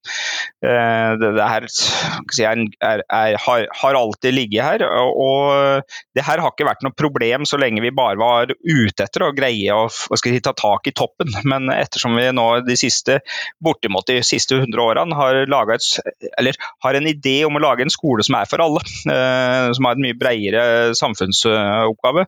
Det, 0.61 1.29
det 1.37 1.47
her 1.49 1.65
er, 1.65 2.59
er, 2.85 3.01
er, 3.01 3.37
har, 3.41 3.65
har, 3.81 3.97
alltid 3.97 4.35
ligget 4.35 4.61
her. 4.61 4.83
og 4.85 5.81
Det 6.13 6.25
her 6.27 6.41
har 6.43 6.53
ikke 6.53 6.67
vært 6.69 6.85
noe 6.85 6.93
problem 6.93 7.47
så 7.49 7.57
lenge 7.57 7.81
vi 7.81 7.93
bare 7.97 8.19
var 8.21 8.53
ute 8.53 9.07
etter 9.07 9.25
å 9.25 9.31
greie 9.33 9.73
å 9.73 9.87
si, 9.89 10.35
ta 10.37 10.53
tak 10.53 10.91
i 10.91 10.93
toppen. 10.93 11.33
Men 11.49 11.73
ettersom 11.73 12.13
vi 12.19 12.29
nå 12.29 12.47
de 12.67 12.77
siste 12.79 13.19
bortimot 13.63 14.07
de 14.07 14.19
siste 14.25 14.57
100 14.57 14.81
årene 14.83 15.17
har, 15.17 15.41
et, 15.41 16.59
har, 16.85 16.97
en 16.97 17.09
idé 17.09 17.35
om 17.47 17.57
å 17.57 17.63
lage 17.63 17.85
en 17.85 17.93
skole 17.93 18.25
som 18.25 18.37
er 18.39 18.49
for 18.49 18.63
alle, 18.63 18.83
eh, 18.83 19.71
som 19.77 19.87
har 19.87 19.97
en 19.97 20.05
mye 20.05 20.17
bredere 20.17 20.95
samfunnsoppgave, 20.97 22.27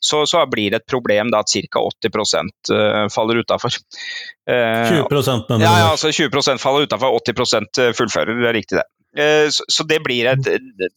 så, 0.00 0.24
så, 0.26 0.44
blir 0.50 0.72
det 0.72 0.82
et 0.82 0.90
problem 0.90 1.30
da, 1.32 1.44
at 1.44 1.52
ca. 1.70 1.82
80 1.84 2.14
eh, 2.74 3.06
faller 3.12 3.42
utafor. 3.44 3.76
20 4.50 5.10
mener 5.10 5.60
du? 5.60 5.64
Ja, 5.64 5.74
ja, 5.84 5.90
altså 5.92 6.10
20% 6.10 6.62
faller 6.62 6.88
utafor, 6.88 7.20
80 7.20 7.94
fullfører. 7.96 8.40
Det 8.40 8.50
er 8.50 8.58
riktig, 8.58 8.80
det. 8.80 8.88
Eh, 9.18 9.48
så 9.50 9.84
det 9.84 9.98
blir 10.04 10.28
et, 10.30 10.48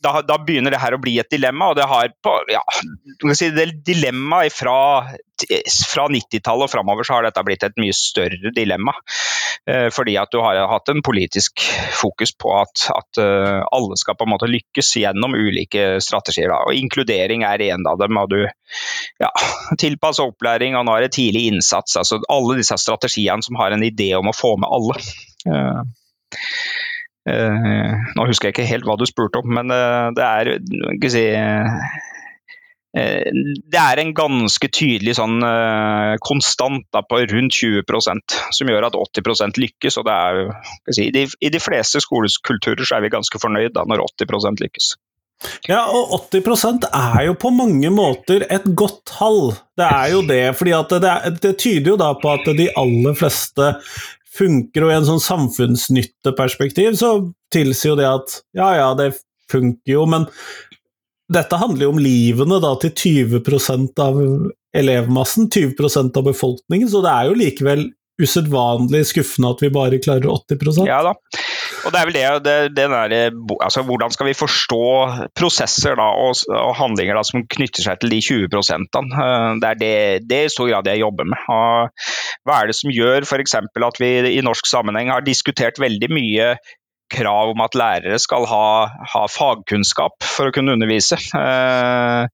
da, 0.04 0.20
da, 0.22 0.38
begynner 0.38 0.74
det 0.74 0.82
her 0.84 0.94
å 0.94 1.02
bli 1.02 1.16
et 1.22 1.32
dilemma. 1.34 1.72
og 1.72 1.78
det 1.80 1.90
har 1.90 2.12
på, 2.22 2.36
ja, 2.52 2.62
si, 3.34 3.50
det 3.56 3.72
dilemma 3.88 4.44
fra, 4.54 4.76
fra 5.90 6.06
90-tallet 6.14 6.68
og 6.68 6.72
framover 6.72 7.08
så 7.08 7.18
har 7.18 7.26
dette 7.26 7.44
blitt 7.46 7.66
et 7.66 7.80
mye 7.82 7.96
større 7.98 8.54
dilemma. 8.54 8.94
Eh, 9.70 9.88
fordi 9.94 10.18
at 10.22 10.30
du 10.34 10.42
har 10.46 10.62
hatt 10.70 10.94
en 10.94 11.02
politisk 11.06 11.66
fokus 11.98 12.36
på 12.38 12.54
at, 12.60 12.86
at 12.94 13.22
eh, 13.24 13.64
alle 13.74 13.98
skal 13.98 14.18
på 14.20 14.28
en 14.28 14.34
måte 14.36 14.52
lykkes 14.52 14.94
gjennom 15.02 15.34
ulike 15.34 15.98
strategier. 16.04 16.54
Da. 16.54 16.62
og 16.68 16.78
Inkludering 16.78 17.48
er 17.50 17.66
en 17.72 17.90
av 17.90 17.98
dem. 18.02 18.22
og 18.22 18.30
du 18.30 18.44
ja, 18.44 19.34
Tilpass 19.82 20.22
opplæring 20.22 20.78
og 20.78 20.86
nå 20.86 21.00
er 21.00 21.08
det 21.08 21.16
tidlig 21.18 21.48
innsats. 21.50 21.98
altså 21.98 22.22
Alle 22.30 22.62
disse 22.62 22.78
strategiene 22.78 23.42
som 23.42 23.58
har 23.58 23.74
en 23.74 23.90
idé 23.90 24.14
om 24.20 24.30
å 24.30 24.38
få 24.38 24.54
med 24.62 24.70
alle. 24.70 25.02
Uh, 25.44 25.82
nå 27.24 28.26
husker 28.28 28.50
jeg 28.50 28.56
ikke 28.56 28.68
helt 28.68 28.88
hva 28.88 28.98
du 29.00 29.06
spurte 29.08 29.40
om, 29.40 29.54
men 29.56 29.72
uh, 29.72 30.10
det 30.16 30.26
er 30.26 30.50
ikke 30.96 31.12
si, 31.14 31.22
uh, 31.32 32.02
det 32.94 33.80
er 33.80 34.02
en 34.02 34.12
ganske 34.14 34.70
tydelig 34.70 35.16
sånn 35.18 35.40
konstant 36.22 36.84
da, 36.94 37.02
på 37.02 37.24
rundt 37.32 37.56
20% 37.58 38.36
som 38.54 38.70
gjør 38.70 38.86
at 38.90 38.98
80% 39.00 39.58
lykkes. 39.64 39.98
og 39.98 40.06
det 40.06 40.18
er 40.18 40.38
jo, 40.38 40.52
si, 40.94 41.08
I 41.10 41.54
de 41.56 41.64
fleste 41.64 42.04
skolekulturer 42.06 42.86
så 42.86 43.00
er 43.00 43.08
vi 43.08 43.16
ganske 43.16 43.42
fornøyd 43.42 43.74
da, 43.74 43.88
når 43.90 44.06
80% 44.12 44.62
lykkes. 44.62 44.92
Ja, 45.68 45.84
og 45.92 46.12
80% 46.34 46.88
er 46.88 47.22
jo 47.28 47.36
på 47.40 47.52
mange 47.54 47.90
måter 47.94 48.46
et 48.52 48.66
godt 48.76 49.02
tall. 49.10 49.54
Det 49.78 49.88
er 49.88 50.12
jo 50.14 50.22
det, 50.28 50.44
fordi 50.60 50.76
det, 50.92 51.14
det, 51.44 51.56
tyder 51.60 51.94
jo 51.94 52.00
da 52.00 52.12
på 52.20 52.34
at 52.34 52.52
de 52.58 52.70
aller 52.80 53.18
fleste 53.18 53.74
funker, 54.34 54.86
og 54.86 54.92
i 54.92 54.98
en 54.98 55.08
sånn 55.08 55.24
samfunnsnytteperspektiv 55.24 56.98
så 57.00 57.16
tilsier 57.54 57.94
jo 57.94 58.00
det 58.00 58.10
at 58.10 58.38
ja, 58.58 58.70
ja, 58.80 58.92
det 58.98 59.14
funker 59.52 59.94
jo, 59.94 60.06
men 60.10 60.28
dette 61.34 61.58
handler 61.60 61.88
jo 61.88 61.94
om 61.94 62.02
livene 62.02 62.60
da, 62.64 62.74
til 62.82 62.94
20% 63.30 64.02
av 64.04 64.20
elevmassen, 64.76 65.50
20% 65.54 66.18
av 66.20 66.26
befolkningen, 66.28 66.90
så 66.90 67.04
det 67.06 67.14
er 67.14 67.30
jo 67.30 67.38
likevel 67.40 67.86
usedvanlig 68.22 69.08
skuffende 69.10 69.54
at 69.56 69.64
vi 69.64 69.72
bare 69.74 70.02
klarer 70.02 70.30
80 70.30 70.84
Ja 70.88 71.02
da. 71.06 71.16
Og 71.84 71.92
det 71.92 72.00
er 72.00 72.08
vel 72.08 72.16
det, 72.16 72.26
det, 72.46 72.56
det 72.78 72.86
der, 72.92 73.16
altså 73.64 73.84
Hvordan 73.88 74.14
skal 74.14 74.30
vi 74.30 74.36
forstå 74.38 74.84
prosesser 75.36 75.98
da, 76.00 76.06
og, 76.26 76.38
og 76.56 76.76
handlinger 76.80 77.18
da, 77.20 77.24
som 77.28 77.44
knytter 77.56 77.86
seg 77.86 78.00
til 78.00 78.14
de 78.14 78.22
20 78.24 78.48
eh, 78.48 79.48
Det 79.60 79.70
er 79.70 79.82
det, 79.82 79.96
det 80.30 80.42
i 80.46 80.54
stor 80.54 80.70
grad 80.72 80.88
jeg 80.88 81.04
jobber 81.04 81.28
med. 81.28 81.50
Og 81.52 82.48
Hva 82.48 82.62
er 82.62 82.72
det 82.72 82.78
som 82.80 82.94
gjør 82.94 83.28
f.eks. 83.28 83.58
at 83.60 84.00
vi 84.00 84.14
i 84.32 84.46
norsk 84.46 84.70
sammenheng 84.70 85.12
har 85.12 85.26
diskutert 85.26 85.82
veldig 85.82 86.12
mye 86.14 86.54
krav 87.14 87.52
om 87.54 87.62
at 87.64 87.76
lærere 87.78 88.18
skal 88.22 88.48
ha, 88.50 88.66
ha 89.14 89.24
fagkunnskap 89.32 90.26
for 90.26 90.50
å 90.50 90.54
kunne 90.56 90.76
undervise. 90.76 91.20
Eh, 91.38 92.26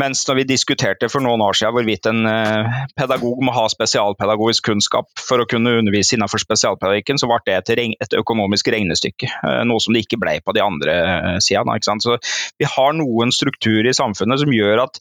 mens 0.00 0.22
når 0.28 0.40
vi 0.40 0.46
diskuterte 0.52 1.10
for 1.12 1.24
noen 1.24 1.42
år 1.44 1.58
siden 1.58 1.76
hvorvidt 1.76 2.08
en 2.10 2.24
eh, 2.30 2.80
pedagog 2.98 3.42
må 3.44 3.54
ha 3.56 3.66
spesialpedagogisk 3.72 4.70
kunnskap 4.70 5.10
for 5.20 5.42
å 5.42 5.48
kunne 5.50 5.76
undervise 5.82 6.16
innenfor 6.16 6.42
spesialpedagogikken, 6.42 7.20
så 7.20 7.28
ble 7.30 7.40
det 7.46 7.58
et, 7.60 7.84
et 8.06 8.18
økonomisk 8.20 8.72
regnestykke. 8.72 9.30
Eh, 9.30 9.60
noe 9.68 9.82
som 9.82 9.96
det 9.96 10.06
ikke 10.06 10.20
ble 10.22 10.38
på 10.44 10.56
de 10.56 10.64
andre 10.64 10.96
eh, 11.00 11.36
sidene. 11.44 11.78
Så 12.00 12.16
vi 12.60 12.68
har 12.68 12.96
noen 12.96 13.32
strukturer 13.34 13.90
i 13.90 13.96
samfunnet 13.96 14.42
som 14.42 14.54
gjør 14.54 14.86
at 14.86 15.00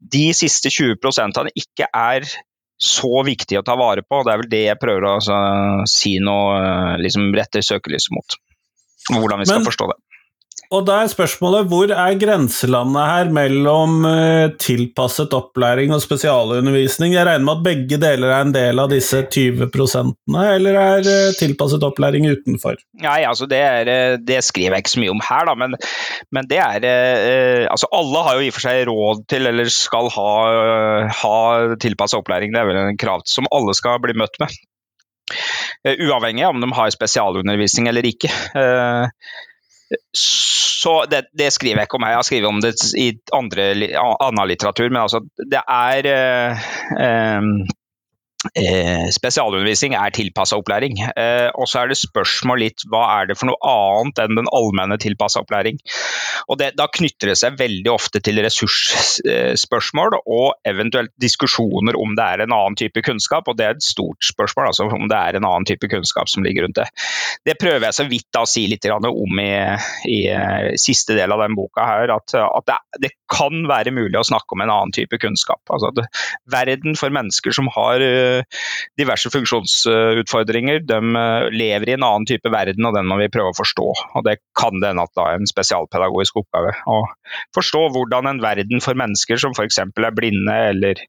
de 0.00 0.30
siste 0.36 0.70
20 0.72 1.50
ikke 1.54 1.86
er 1.92 2.24
så 2.80 3.22
viktig 3.26 3.58
å 3.60 3.64
ta 3.66 3.76
vare 3.76 4.02
på. 4.02 4.22
Det 4.24 4.32
er 4.32 4.40
vel 4.40 4.52
det 4.52 4.62
jeg 4.64 4.80
prøver 4.80 5.06
å 5.06 5.16
altså, 5.18 5.40
si 5.90 6.14
noe, 6.24 6.54
eh, 6.60 6.94
liksom 7.04 7.28
rette 7.36 7.62
søkelyset 7.64 8.14
mot. 8.16 8.38
Hvordan 9.10 9.42
vi 9.42 9.48
skal 9.48 9.60
Men, 9.60 9.68
forstå 9.68 9.90
det. 9.92 9.98
Og 10.70 10.84
da 10.86 11.00
er 11.02 11.08
spørsmålet 11.10 11.66
hvor 11.66 11.90
er 11.90 12.18
grenselandet 12.18 13.06
her 13.10 13.30
mellom 13.34 14.04
uh, 14.06 14.52
tilpasset 14.62 15.32
opplæring 15.34 15.90
og 15.96 15.98
spesialundervisning? 16.04 17.16
Jeg 17.16 17.26
regner 17.26 17.42
med 17.42 17.56
at 17.56 17.64
begge 17.64 17.98
deler 17.98 18.30
er 18.30 18.44
en 18.44 18.54
del 18.54 18.78
av 18.78 18.92
disse 18.92 19.24
20% 19.34 20.14
eller 20.44 20.78
er 20.78 21.10
uh, 21.10 21.32
tilpasset 21.40 21.86
opplæring 21.88 22.28
utenfor? 22.30 22.78
Nei, 23.02 23.18
altså 23.26 23.50
det, 23.50 23.58
er, 23.58 24.14
det, 24.22 24.38
skriver 24.46 24.78
jeg 24.78 24.86
ikke 24.86 24.94
så 24.94 25.02
mye 25.02 25.16
om 25.16 25.24
her, 25.26 25.50
da, 25.50 25.56
men, 25.58 25.74
men 26.30 26.50
det 26.50 26.62
er 26.62 26.86
Altså 27.70 27.90
alle 27.94 28.22
har 28.28 28.38
jo 28.38 28.46
i 28.46 28.52
og 28.52 28.54
for 28.54 28.68
seg 28.68 28.86
råd 28.86 29.26
til, 29.30 29.50
eller 29.50 29.74
skal 29.74 30.06
ha, 30.14 30.30
ha 31.18 31.36
tilpasset 31.82 32.22
opplæring. 32.22 32.54
Det 32.54 32.62
er 32.62 32.70
vel 32.70 32.82
en 32.84 33.00
krav 33.00 33.26
som 33.26 33.50
alle 33.50 33.74
skal 33.74 33.98
bli 34.02 34.14
møtt 34.22 34.38
med. 34.42 34.54
Uavhengig 35.90 36.46
av 36.46 36.54
om 36.54 36.62
de 36.62 36.70
har 36.78 36.94
spesialundervisning 36.94 37.90
eller 37.90 38.06
ikke. 38.06 38.30
Så 40.82 41.04
det, 41.10 41.24
det, 41.36 41.50
skriver 41.52 41.82
jeg 41.82 41.88
ikke 41.88 41.98
om 41.98 42.06
jeg 42.08 42.16
har 42.16 42.26
skrevet 42.26 42.48
om 42.48 42.60
det 42.62 42.72
i 42.96 43.10
andre, 43.36 43.66
annen 44.00 44.48
litteratur. 44.48 44.88
Men 44.88 45.02
altså, 45.02 45.20
det 45.50 45.60
er 45.60 46.08
eh, 46.08 46.68
eh, 47.04 47.48
Eh, 48.40 49.10
spesialundervisning 49.12 49.92
er 50.00 50.12
tilpassa 50.16 50.56
opplæring. 50.56 50.96
Eh, 51.12 51.50
og 51.52 51.68
så 51.68 51.82
er 51.82 51.90
det 51.90 51.98
spørsmål 52.00 52.62
litt 52.62 52.86
hva 52.88 53.02
er 53.18 53.28
det 53.28 53.36
for 53.36 53.50
noe 53.50 53.60
annet 53.68 54.22
enn 54.22 54.38
den 54.38 54.48
allmenne 54.56 54.96
tilpassa 55.02 55.42
opplæring. 55.42 55.76
Og 56.48 56.56
det, 56.60 56.72
Da 56.80 56.86
knytter 56.88 57.28
det 57.28 57.36
seg 57.36 57.58
veldig 57.60 57.90
ofte 57.92 58.22
til 58.24 58.40
ressursspørsmål 58.40 60.16
og 60.22 60.54
eventuelt 60.64 61.12
diskusjoner 61.20 61.98
om 62.00 62.14
det 62.16 62.24
er 62.24 62.44
en 62.46 62.54
annen 62.56 62.78
type 62.80 63.04
kunnskap. 63.04 63.50
Og 63.50 63.58
det 63.58 63.66
er 63.66 63.76
et 63.76 63.84
stort 63.84 64.24
spørsmål, 64.24 64.70
altså 64.70 64.88
om 64.88 65.08
det 65.10 65.20
er 65.20 65.36
en 65.36 65.44
annen 65.44 65.68
type 65.68 65.90
kunnskap 65.92 66.32
som 66.32 66.46
ligger 66.46 66.64
rundt 66.64 66.80
det. 66.80 66.88
Det 67.44 67.58
prøver 67.60 67.90
jeg 67.90 67.98
så 67.98 68.08
vidt 68.08 68.40
å 68.40 68.46
si 68.48 68.64
litt 68.70 68.88
om 68.90 69.40
i, 69.42 69.52
i, 70.08 70.20
eh, 70.32 70.72
siste 70.80 71.14
del 71.18 71.36
av 71.36 71.44
den 71.44 71.58
boka 71.58 71.84
her. 71.84 72.16
At, 72.16 72.32
at 72.40 72.66
det, 72.70 72.80
det, 73.04 73.12
kan 73.30 73.68
være 73.68 73.92
mulig 73.94 74.16
å 74.18 74.26
snakke 74.26 74.56
om 74.56 74.64
en 74.64 74.72
annen 74.72 74.90
type 74.90 75.14
kunnskap. 75.22 75.60
Altså 75.70 75.92
at 75.92 76.24
verden 76.50 76.96
for 76.98 77.14
mennesker 77.14 77.54
som 77.54 77.68
har 77.76 78.02
diverse 79.00 79.30
funksjonsutfordringer. 79.32 80.82
De 80.88 80.98
eh, 80.98 81.48
lever 81.54 81.90
i 81.90 81.96
en 81.96 82.06
annen 82.06 82.26
type 82.28 82.52
verden, 82.52 82.86
og 82.86 82.96
den 82.96 83.08
må 83.10 83.18
vi 83.20 83.30
prøve 83.32 83.52
å 83.52 83.58
forstå. 83.58 83.88
Og 84.18 84.26
Det 84.26 84.38
kan 84.58 84.80
det 84.80 84.92
hende 84.92 85.06
at 85.06 85.14
det 85.16 85.26
er 85.26 85.40
en 85.40 85.50
spesialpedagogisk 85.50 86.40
oppgave. 86.42 86.72
Å 86.90 87.00
forstå 87.56 87.82
hvordan 87.94 88.30
en 88.30 88.42
verden 88.42 88.84
for 88.84 88.98
mennesker 88.98 89.40
som 89.40 89.54
f.eks. 89.56 89.80
er 89.82 90.16
blinde 90.16 90.56
eller 90.70 91.02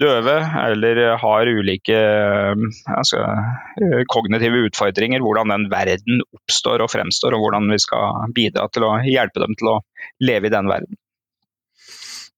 døve, 0.00 0.36
eller 0.64 1.02
har 1.20 1.50
ulike 1.50 1.98
eh, 1.98 2.64
altså, 2.96 3.24
eh, 3.80 4.02
kognitive 4.10 4.64
utfordringer, 4.68 5.22
hvordan 5.24 5.54
den 5.54 5.68
verden 5.72 6.24
oppstår 6.36 6.84
og 6.84 6.92
fremstår, 6.92 7.36
og 7.36 7.46
hvordan 7.46 7.70
vi 7.72 7.80
skal 7.82 8.32
bidra 8.36 8.68
til 8.72 8.88
å 8.88 8.96
hjelpe 9.06 9.42
dem 9.44 9.56
til 9.58 9.74
å 9.74 9.78
leve 10.24 10.50
i 10.50 10.54
den 10.54 10.70
verden. 10.70 11.00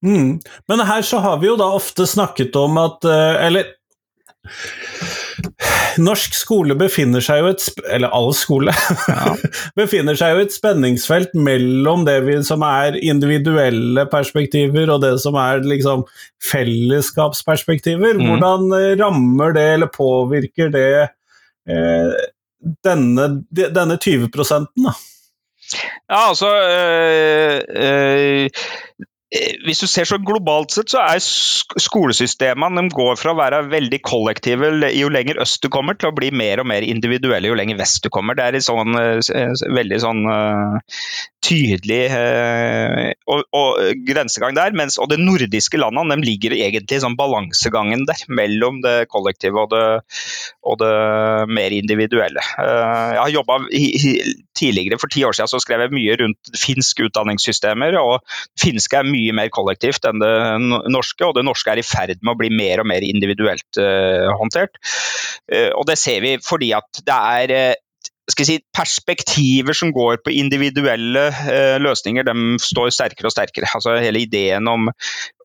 Mm. 0.03 0.41
Men 0.67 0.81
her 0.83 1.05
så 1.07 1.21
har 1.23 1.37
vi 1.39 1.47
jo 1.47 1.55
da 1.55 1.69
ofte 1.77 2.09
snakket 2.11 2.57
om 2.59 2.75
at 2.83 3.05
Eller 3.07 3.69
Norsk 6.03 6.35
skole 6.35 6.75
befinner 6.79 7.23
seg 7.23 7.43
jo 7.43 7.51
et 7.53 7.63
Eller 7.95 8.11
all 8.17 8.33
skole 8.35 8.73
ja. 8.75 9.35
befinner 9.79 10.19
seg 10.19 10.35
jo 10.35 10.43
et 10.43 10.55
spenningsfelt 10.55 11.37
mellom 11.39 12.03
det 12.09 12.17
vi, 12.27 12.35
som 12.47 12.65
er 12.67 12.99
individuelle 12.99 14.07
perspektiver, 14.11 14.91
og 14.91 15.03
det 15.05 15.15
som 15.23 15.39
er 15.39 15.63
liksom 15.67 16.05
fellesskapsperspektiver. 16.51 18.19
Mm. 18.19 18.27
Hvordan 18.27 18.69
eh, 18.79 18.91
rammer 18.99 19.55
det, 19.55 19.67
eller 19.77 19.93
påvirker 19.95 20.73
det 20.75 20.89
eh, 21.71 22.21
denne, 22.85 23.29
denne 23.53 23.99
20 23.99 24.31
prosenten, 24.35 24.91
da? 24.91 24.97
Ja, 26.11 26.29
altså 26.29 26.49
øh, 26.53 27.61
øh, 27.83 28.49
hvis 29.65 29.81
du 29.81 29.87
ser 29.89 30.05
så 30.09 30.19
globalt 30.21 30.75
sett, 30.75 30.93
så 30.93 31.01
er 31.07 31.21
skolesystemene 31.81 32.83
de 32.83 32.93
går 32.93 33.17
fra 33.17 33.33
å 33.33 33.39
være 33.39 33.62
veldig 33.73 34.03
kollektive 34.05 34.69
jo 34.93 35.09
lenger 35.12 35.41
øst 35.41 35.62
du 35.65 35.71
kommer, 35.73 35.97
til 35.97 36.11
å 36.11 36.17
bli 36.17 36.29
mer 36.37 36.61
og 36.61 36.69
mer 36.69 36.85
individuelle 36.85 37.49
jo 37.49 37.57
lenger 37.57 37.81
vest 37.81 38.05
du 38.05 38.11
kommer. 38.12 38.37
Det 38.37 38.45
er 38.45 38.59
en 38.59 38.67
sånn, 38.67 38.99
eh, 39.01 39.55
veldig 39.73 40.01
sånn 40.05 40.21
tydelig 41.43 42.03
og, 43.27 43.41
og, 43.57 43.81
grensegang 44.07 44.55
der. 44.59 44.77
Mens, 44.77 44.99
og 45.01 45.09
de 45.11 45.19
nordiske 45.19 45.81
landene 45.81 46.19
de 46.21 46.29
ligger 46.29 46.55
egentlig 46.59 47.01
i 47.01 47.05
sånn 47.07 47.17
balansegangen 47.19 48.05
der, 48.09 48.21
mellom 48.29 48.83
det 48.85 49.09
kollektive 49.12 49.65
og 49.65 49.73
det, 49.73 49.83
og 50.69 50.79
det 50.83 50.93
mer 51.49 51.75
individuelle. 51.75 52.45
Jeg 52.61 53.19
har 53.23 53.33
jobba 53.33 53.59
tidligere, 54.59 55.01
for 55.01 55.11
ti 55.11 55.25
år 55.25 55.35
siden, 55.35 55.51
så 55.51 55.62
skrev 55.62 55.87
jeg 55.87 55.97
mye 55.97 56.21
rundt 56.21 56.53
finske 56.59 57.09
utdanningssystemer. 57.09 57.97
og 58.03 58.21
finske 58.61 59.01
er 59.01 59.09
mye 59.09 59.22
mye 59.23 59.37
mer 59.38 59.52
kollektivt 59.55 60.05
enn 60.09 60.23
det 60.23 60.35
norske, 60.93 61.25
og 61.26 61.38
det 61.38 61.47
norske 61.47 61.73
er 61.73 61.81
i 61.81 61.87
ferd 61.87 62.19
med 62.21 62.35
å 62.35 62.41
bli 62.43 62.50
mer 62.55 62.83
og 62.83 62.91
mer 62.91 63.07
individuelt 63.07 63.81
uh, 63.81 64.29
håndtert. 64.41 64.76
Uh, 65.47 65.71
og 65.79 65.87
det 65.88 65.99
ser 66.00 66.23
vi 66.25 66.37
fordi 66.43 66.73
at 66.76 67.02
det 67.07 67.17
er 67.17 67.57
skal 67.73 67.91
si, 68.31 68.59
perspektiver 68.76 69.75
som 69.76 69.93
går 69.93 70.21
på 70.25 70.31
individuelle 70.31 71.26
eh, 71.29 71.76
løsninger, 71.83 72.25
de 72.26 72.59
står 72.62 72.93
sterkere 72.95 73.29
og 73.29 73.35
sterkere. 73.35 73.69
Altså, 73.75 73.97
hele 74.02 74.23
ideen 74.23 74.69
om, 74.71 74.88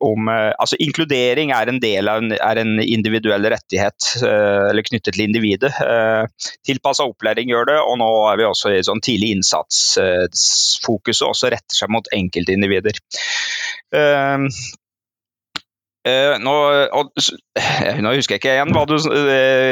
om 0.04 0.30
eh, 0.32 0.52
altså, 0.58 0.78
Inkludering 0.80 1.52
er 1.54 1.68
en 1.68 1.80
del 1.82 2.08
av 2.08 2.22
en, 2.22 2.32
en 2.32 2.80
individuell 2.82 3.44
rettighet, 3.50 4.12
eh, 4.22 4.70
eller 4.70 4.86
knyttet 4.86 5.14
til 5.16 5.26
individet. 5.26 5.72
Eh, 5.82 6.24
Tilpassa 6.66 7.06
opplæring 7.08 7.50
gjør 7.50 7.72
det, 7.72 7.78
og 7.82 7.98
nå 8.02 8.10
er 8.30 8.40
vi 8.40 8.48
også 8.48 8.74
i 8.76 8.82
sånn 8.86 9.02
tidlig 9.04 9.34
innsatsfokuset 9.36 11.26
også 11.28 11.52
retter 11.54 11.82
seg 11.82 11.92
mot 11.92 12.06
enkeltindivider. 12.14 13.00
Eh, 13.94 14.38
Uh, 16.06 16.36
nå, 16.38 16.52
og, 16.94 17.08
nå, 18.04 18.12
husker 18.14 18.36
jeg 18.36 18.40
ikke 18.40 18.52
igjen 18.54 18.70
hva 18.70 18.84
du 18.86 18.94
uh, 18.94 19.08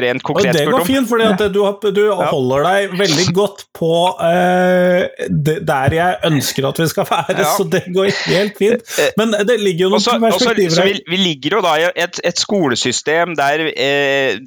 rent 0.03 0.25
konkret 0.27 0.51
spurte 0.51 0.65
om. 0.65 0.73
Det 0.73 0.75
går 0.75 0.89
fint, 0.89 1.07
for 1.07 1.23
du, 1.23 1.93
du 1.95 2.01
ja. 2.03 2.27
holder 2.33 2.67
deg 2.67 2.97
veldig 2.99 3.27
godt 3.37 3.63
på 3.77 3.93
uh, 4.19 5.07
det, 5.31 5.61
der 5.69 5.95
jeg 5.95 6.19
ønsker 6.27 6.67
at 6.67 6.81
vi 6.83 6.89
skal 6.91 7.07
være, 7.09 7.37
ja. 7.39 7.53
så 7.55 7.69
det 7.71 7.85
går 7.95 8.11
helt 8.27 8.59
fint. 8.59 8.91
Men 9.21 9.37
det 9.39 9.57
ligger 9.63 9.87
jo 9.87 9.93
noen 9.95 10.03
også, 10.03 10.17
perspektiver 10.25 10.75
også. 10.75 10.89
Vi, 10.89 11.05
vi, 11.15 11.21
ligger 11.23 11.59
jo 11.59 11.63
da 11.69 11.77
i 11.79 11.87
et, 11.95 12.21
et 12.33 12.43
skolesystem 12.43 13.39
der, 13.39 13.65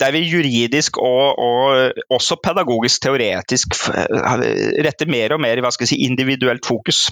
der, 0.03 0.13
vi 0.13 0.25
juridisk 0.27 0.99
og, 0.99 1.39
og, 1.39 1.95
også 2.11 2.41
pedagogisk 2.43 3.07
teoretisk 3.07 3.79
retter 3.87 5.09
mer 5.09 5.37
og 5.37 5.43
mer 5.47 5.63
hva 5.63 5.71
skal 5.71 5.87
jeg 5.87 5.95
si, 5.95 6.03
individuelt 6.11 6.67
fokus. 6.67 7.07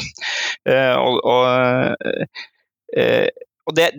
og, 0.68 1.24
og 1.24 1.96
og 3.68 3.76
det, 3.76 3.90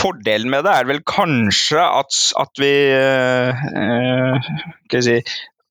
Fordelen 0.00 0.52
med 0.52 0.66
det 0.66 0.74
er 0.76 0.88
vel 0.88 1.00
kanskje 1.08 1.80
at, 1.80 2.20
at 2.40 2.60
vi 2.60 2.72
eh, 2.92 3.66
eh 3.80 5.04
si, 5.04 5.18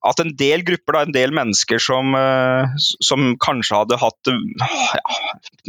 at 0.04 0.20
en 0.20 0.32
del 0.36 0.64
grupper, 0.66 0.96
da, 0.96 1.02
en 1.06 1.14
del 1.14 1.32
mennesker 1.34 1.80
som, 1.82 2.14
eh, 2.18 2.74
som 2.78 3.34
kanskje 3.40 3.80
hadde 3.80 3.98
hatt, 4.00 4.30
ja, 4.30 5.18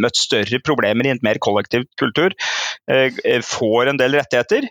møtt 0.03 0.19
større 0.19 0.59
problemer 0.65 1.07
i 1.07 1.13
en 1.13 1.21
mer 1.23 1.39
kollektiv 1.43 1.85
kultur, 1.99 2.35
eh, 2.91 3.15
får 3.45 3.91
en 3.91 3.99
del 4.01 4.17
rettigheter. 4.19 4.67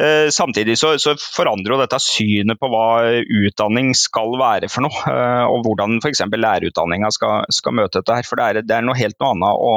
Eh, 0.00 0.28
samtidig 0.34 0.76
så, 0.78 0.94
så 1.00 1.16
forandrer 1.16 1.74
jo 1.74 1.80
dette 1.80 2.00
synet 2.04 2.60
på 2.60 2.68
hva 2.72 2.86
utdanning 3.24 3.94
skal 3.96 4.36
være 4.40 4.68
for 4.72 4.84
noe, 4.84 5.16
og 5.48 5.64
hvordan 5.64 5.96
f.eks. 6.02 6.26
lærerutdanninga 6.36 7.10
skal, 7.14 7.46
skal, 7.52 7.76
møte 7.76 8.02
dette. 8.02 8.18
her, 8.20 8.28
for 8.28 8.36
Det 8.36 8.46
er, 8.46 8.66
det 8.66 8.76
er 8.76 8.84
noe 8.84 8.98
helt 8.98 9.16
noe 9.20 9.32
annet 9.32 9.64
å 9.64 9.74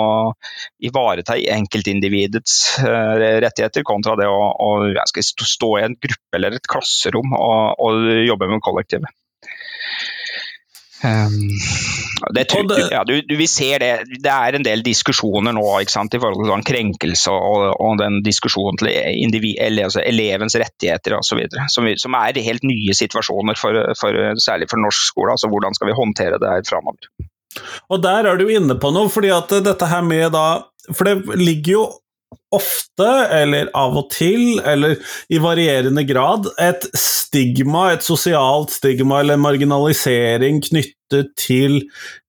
ivareta 0.89 1.38
enkeltindividets 1.55 2.58
rettigheter 2.84 3.86
kontra 3.88 4.17
det 4.19 4.27
å, 4.27 4.51
å 4.51 4.74
stå 5.55 5.72
i 5.79 5.86
en 5.88 5.96
gruppe 5.96 6.39
eller 6.39 6.60
et 6.60 6.69
klasserom 6.69 7.34
og, 7.38 7.79
og 7.79 8.12
jobbe 8.27 8.51
med 8.51 8.63
kollektivet. 8.65 9.15
Um, 11.00 11.48
det, 12.36 12.43
det, 12.43 12.88
ja, 12.91 13.03
du, 13.08 13.22
du, 13.22 13.36
vi 13.39 13.48
ser 13.48 13.79
det. 13.79 13.91
Det 14.19 14.31
er 14.31 14.58
en 14.58 14.65
del 14.65 14.81
diskusjoner 14.84 15.55
nå 15.55 15.63
sant, 15.88 16.15
i 16.15 16.19
forhold 16.19 16.41
til 16.41 16.51
sånn 16.51 16.65
krenkelse 16.67 17.31
og, 17.31 17.69
og, 17.79 17.93
den 18.01 18.19
diskusjonen 18.25 18.81
til 18.81 18.91
individ, 18.91 19.62
altså 19.86 20.03
elevens 20.03 20.58
rettigheter 20.60 21.15
osv. 21.15 21.46
Som, 21.72 21.88
som 22.01 22.19
er 22.19 22.41
helt 22.43 22.67
nye 22.67 22.96
situasjoner, 22.98 23.60
for, 23.60 23.79
for, 24.00 24.19
særlig 24.43 24.67
for 24.72 24.84
norsk 24.84 25.08
skole. 25.13 25.38
altså 25.38 25.51
Hvordan 25.51 25.77
skal 25.77 25.91
vi 25.91 25.98
håndtere 26.01 26.41
det 26.41 26.51
her 26.51 26.67
framover. 26.67 27.08
Og 27.89 28.03
der 28.03 28.27
er 28.27 28.38
du 28.38 28.50
inne 28.51 28.75
på 28.79 28.91
noe, 28.93 29.10
fordi 29.12 29.31
at 29.34 29.55
dette 29.65 29.88
her 29.89 30.03
med 30.05 30.29
da 30.36 30.46
For 30.93 31.08
det 31.08 31.39
ligger 31.39 31.72
jo 31.72 31.84
ofte, 32.55 33.09
eller 33.35 33.69
av 33.77 33.97
og 33.99 34.09
til, 34.13 34.59
eller 34.65 34.97
i 35.29 35.39
varierende 35.41 36.03
grad, 36.07 36.49
et 36.61 36.87
stigma, 36.97 37.89
et 37.93 38.05
sosialt 38.05 38.73
stigma 38.73 39.21
eller 39.23 39.39
marginalisering 39.41 40.63
knyttet 40.65 40.98
til 41.39 41.79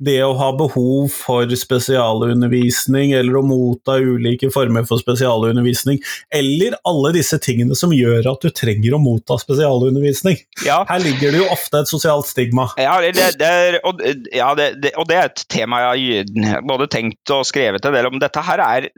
det 0.02 0.18
å 0.24 0.32
ha 0.38 0.50
behov 0.56 1.10
for 1.12 1.50
spesialundervisning, 1.62 3.14
eller 3.18 3.40
å 3.40 3.44
motta 3.46 3.98
ulike 4.00 4.50
former 4.54 4.86
for 4.88 5.02
spesialundervisning, 5.02 6.00
eller 6.34 6.78
alle 6.88 7.14
disse 7.16 7.38
tingene 7.42 7.76
som 7.78 7.94
gjør 7.94 8.30
at 8.32 8.44
du 8.44 8.50
trenger 8.54 8.96
å 8.96 9.02
motta 9.02 9.38
spesialundervisning. 9.40 10.40
Ja. 10.66 10.82
Her 10.88 11.04
ligger 11.04 11.34
det 11.34 11.42
jo 11.42 11.50
ofte 11.52 11.82
et 11.84 11.90
sosialt 11.90 12.30
stigma. 12.30 12.70
Ja, 12.80 12.98
det, 13.04 13.14
det 13.40 13.50
er, 13.50 13.80
og, 13.86 14.02
ja 14.34 14.52
det, 14.58 14.72
det, 14.82 14.94
og, 14.96 15.08
det, 15.10 15.20
er 15.20 15.30
et 15.30 15.44
tema 15.52 15.84
jeg 15.90 16.26
har 16.48 16.66
både 16.66 16.88
tenkt 16.90 17.34
og 17.34 17.46
skrevet 17.48 17.86
en 17.86 17.96
del 17.96 18.10
om. 18.10 18.20
Dette 18.22 18.44
her 18.44 18.62
er 18.64 18.90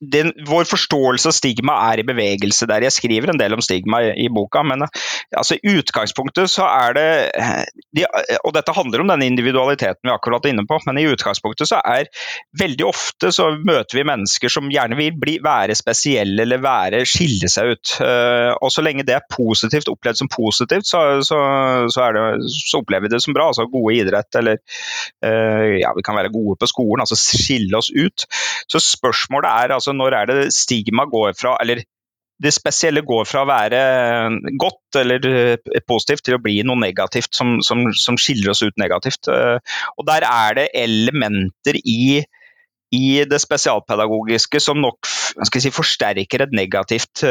den, 0.00 0.32
vår 0.48 0.64
forståelse 0.64 1.28
av 1.28 1.34
stigma 1.36 1.74
er 1.90 2.00
i 2.00 2.06
bevegelse 2.08 2.68
der. 2.70 2.86
Jeg 2.86 2.96
skriver 2.96 3.32
en 3.32 3.40
del 3.40 3.52
om 3.52 3.60
stigma 3.64 4.00
i, 4.06 4.12
i 4.24 4.28
boka, 4.32 4.62
men 4.64 4.86
altså, 4.86 5.58
i 5.58 5.74
utgangspunktet 5.76 6.48
så 6.48 6.64
er 6.68 6.96
det 6.96 7.08
de, 7.96 8.06
Og 8.46 8.54
dette 8.56 8.74
handler 8.74 9.02
om 9.02 9.10
den 9.12 9.26
individualiteten 9.26 10.08
vi 10.08 10.14
akkurat 10.14 10.46
er 10.46 10.54
inne 10.54 10.64
på, 10.68 10.78
men 10.86 11.00
i 11.00 11.06
utgangspunktet 11.10 11.68
så 11.68 11.82
er 11.84 12.08
veldig 12.58 12.86
ofte 12.88 13.32
så 13.34 13.50
møter 13.58 14.00
vi 14.00 14.06
mennesker 14.08 14.52
som 14.52 14.70
gjerne 14.72 14.96
vil 14.98 15.12
bli, 15.20 15.36
være 15.44 15.76
spesielle 15.78 16.46
eller 16.46 16.62
være, 16.64 17.02
skille 17.08 17.50
seg 17.52 17.74
ut. 17.74 17.94
Og 18.00 18.72
så 18.72 18.84
lenge 18.84 19.04
det 19.06 19.18
er 19.18 19.28
positivt, 19.30 19.90
opplevd 19.92 20.22
som 20.22 20.30
positivt, 20.32 20.88
så, 20.88 21.02
så, 21.26 21.38
så, 21.92 22.08
det, 22.16 22.24
så 22.48 22.80
opplever 22.80 23.08
vi 23.08 23.12
det 23.14 23.22
som 23.24 23.36
bra. 23.36 23.50
altså 23.50 23.68
Gode 23.70 23.98
idrett 24.00 24.40
eller 24.40 24.60
ja, 25.80 25.92
vi 25.96 26.04
kan 26.06 26.16
være 26.16 26.32
gode 26.32 26.56
på 26.60 26.70
skolen, 26.70 27.04
altså 27.04 27.18
skille 27.20 27.76
oss 27.76 27.92
ut. 27.92 28.26
Så 28.70 28.80
spørsmålet 28.82 29.50
er 29.50 29.76
altså 29.76 29.89
når 29.96 30.18
er 30.18 30.30
det 30.30 30.38
stigma 30.54 31.06
går 31.10 31.34
fra 31.38 31.56
eller 31.62 31.82
det 32.40 32.52
spesielle 32.56 33.02
går 33.04 33.28
fra 33.28 33.44
å 33.44 33.48
være 33.48 33.80
godt 34.60 34.98
eller 35.02 35.26
eh, 35.28 35.80
positivt 35.88 36.24
til 36.26 36.38
å 36.38 36.42
bli 36.42 36.60
noe 36.64 36.80
negativt 36.80 37.36
som, 37.36 37.58
som, 37.64 37.84
som 37.92 38.16
skiller 38.20 38.54
oss 38.54 38.62
ut 38.64 38.80
negativt. 38.80 39.28
Eh, 39.28 39.58
og 39.96 40.06
Der 40.08 40.24
er 40.24 40.56
det 40.56 40.68
elementer 40.80 41.76
i, 41.84 42.22
i 42.96 43.04
det 43.28 43.40
spesialpedagogiske 43.44 44.62
som 44.64 44.80
nok 44.80 45.10
si, 45.52 45.72
forsterker 45.74 46.46
et 46.46 46.56
negativt 46.56 47.26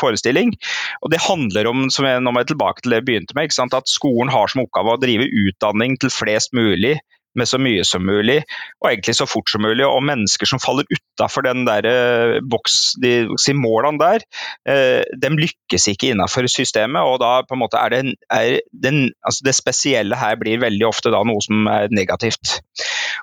forestilling. 0.00 0.52
Og 1.00 1.14
Det 1.14 1.24
handler 1.24 1.72
om, 1.72 1.88
som 1.94 2.08
jeg, 2.08 2.20
nå 2.20 2.34
må 2.34 2.44
jeg 2.44 2.52
tilbake 2.52 2.84
til 2.84 2.92
det 2.92 3.00
jeg 3.00 3.08
begynte 3.08 3.38
med, 3.38 3.56
at 3.80 3.88
skolen 3.88 4.32
har 4.34 4.52
som 4.52 4.66
oppgave 4.66 4.92
å 4.92 5.00
drive 5.00 5.30
utdanning 5.46 5.96
til 6.00 6.12
flest 6.12 6.52
mulig 6.56 6.98
med 7.38 7.48
så 7.48 7.60
mye 7.62 7.84
som 7.86 8.02
mulig, 8.06 8.40
og 8.80 8.90
egentlig 8.90 9.14
så 9.18 9.26
fort 9.28 9.50
som 9.50 9.62
mulig. 9.64 9.84
Og 9.86 10.02
mennesker 10.06 10.48
som 10.48 10.60
faller 10.62 10.88
utafor 10.90 11.44
den 11.46 11.64
der 11.68 11.86
uh, 11.86 12.36
boks, 12.50 12.96
de, 13.02 13.12
si 13.40 13.54
målene 13.56 14.00
der, 14.00 14.24
eh, 14.68 15.02
de 15.20 15.30
lykkes 15.36 15.88
ikke 15.92 16.12
innenfor 16.14 16.48
systemet. 16.50 17.02
Og 17.06 17.20
da 17.22 17.40
på 17.46 17.56
en 17.56 17.62
måte 17.62 17.80
er 17.80 17.94
det, 17.94 18.02
er 18.32 18.58
den, 18.72 19.10
altså 19.26 19.46
det 19.46 19.56
spesielle 19.58 20.18
her 20.18 20.38
blir 20.40 20.62
veldig 20.62 20.88
ofte 20.88 21.12
da 21.14 21.22
noe 21.26 21.42
som 21.44 21.68
er 21.70 21.92
negativt. 21.94 22.58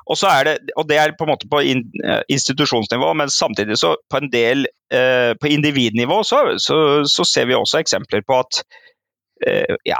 Og, 0.07 0.15
så 0.19 0.31
er 0.31 0.47
det, 0.47 0.57
og 0.77 0.87
det 0.89 0.99
er 1.01 1.15
på 1.17 1.27
en 1.27 1.33
måte 1.33 1.49
på 1.51 1.63
in, 1.67 1.83
uh, 2.05 2.21
institusjonsnivå, 2.31 3.11
men 3.19 3.33
samtidig 3.33 3.79
så 3.81 3.95
på 4.09 4.23
en 4.23 4.31
del 4.33 4.67
på 4.87 5.49
individnivå 5.51 6.21
så, 6.23 6.37
så, 6.63 6.77
så, 7.11 7.25
ser 7.27 7.49
vi 7.49 7.57
også 7.57 7.81
eksempler 7.81 8.21
på 8.23 8.37
at 8.39 8.61
ja, 9.83 9.97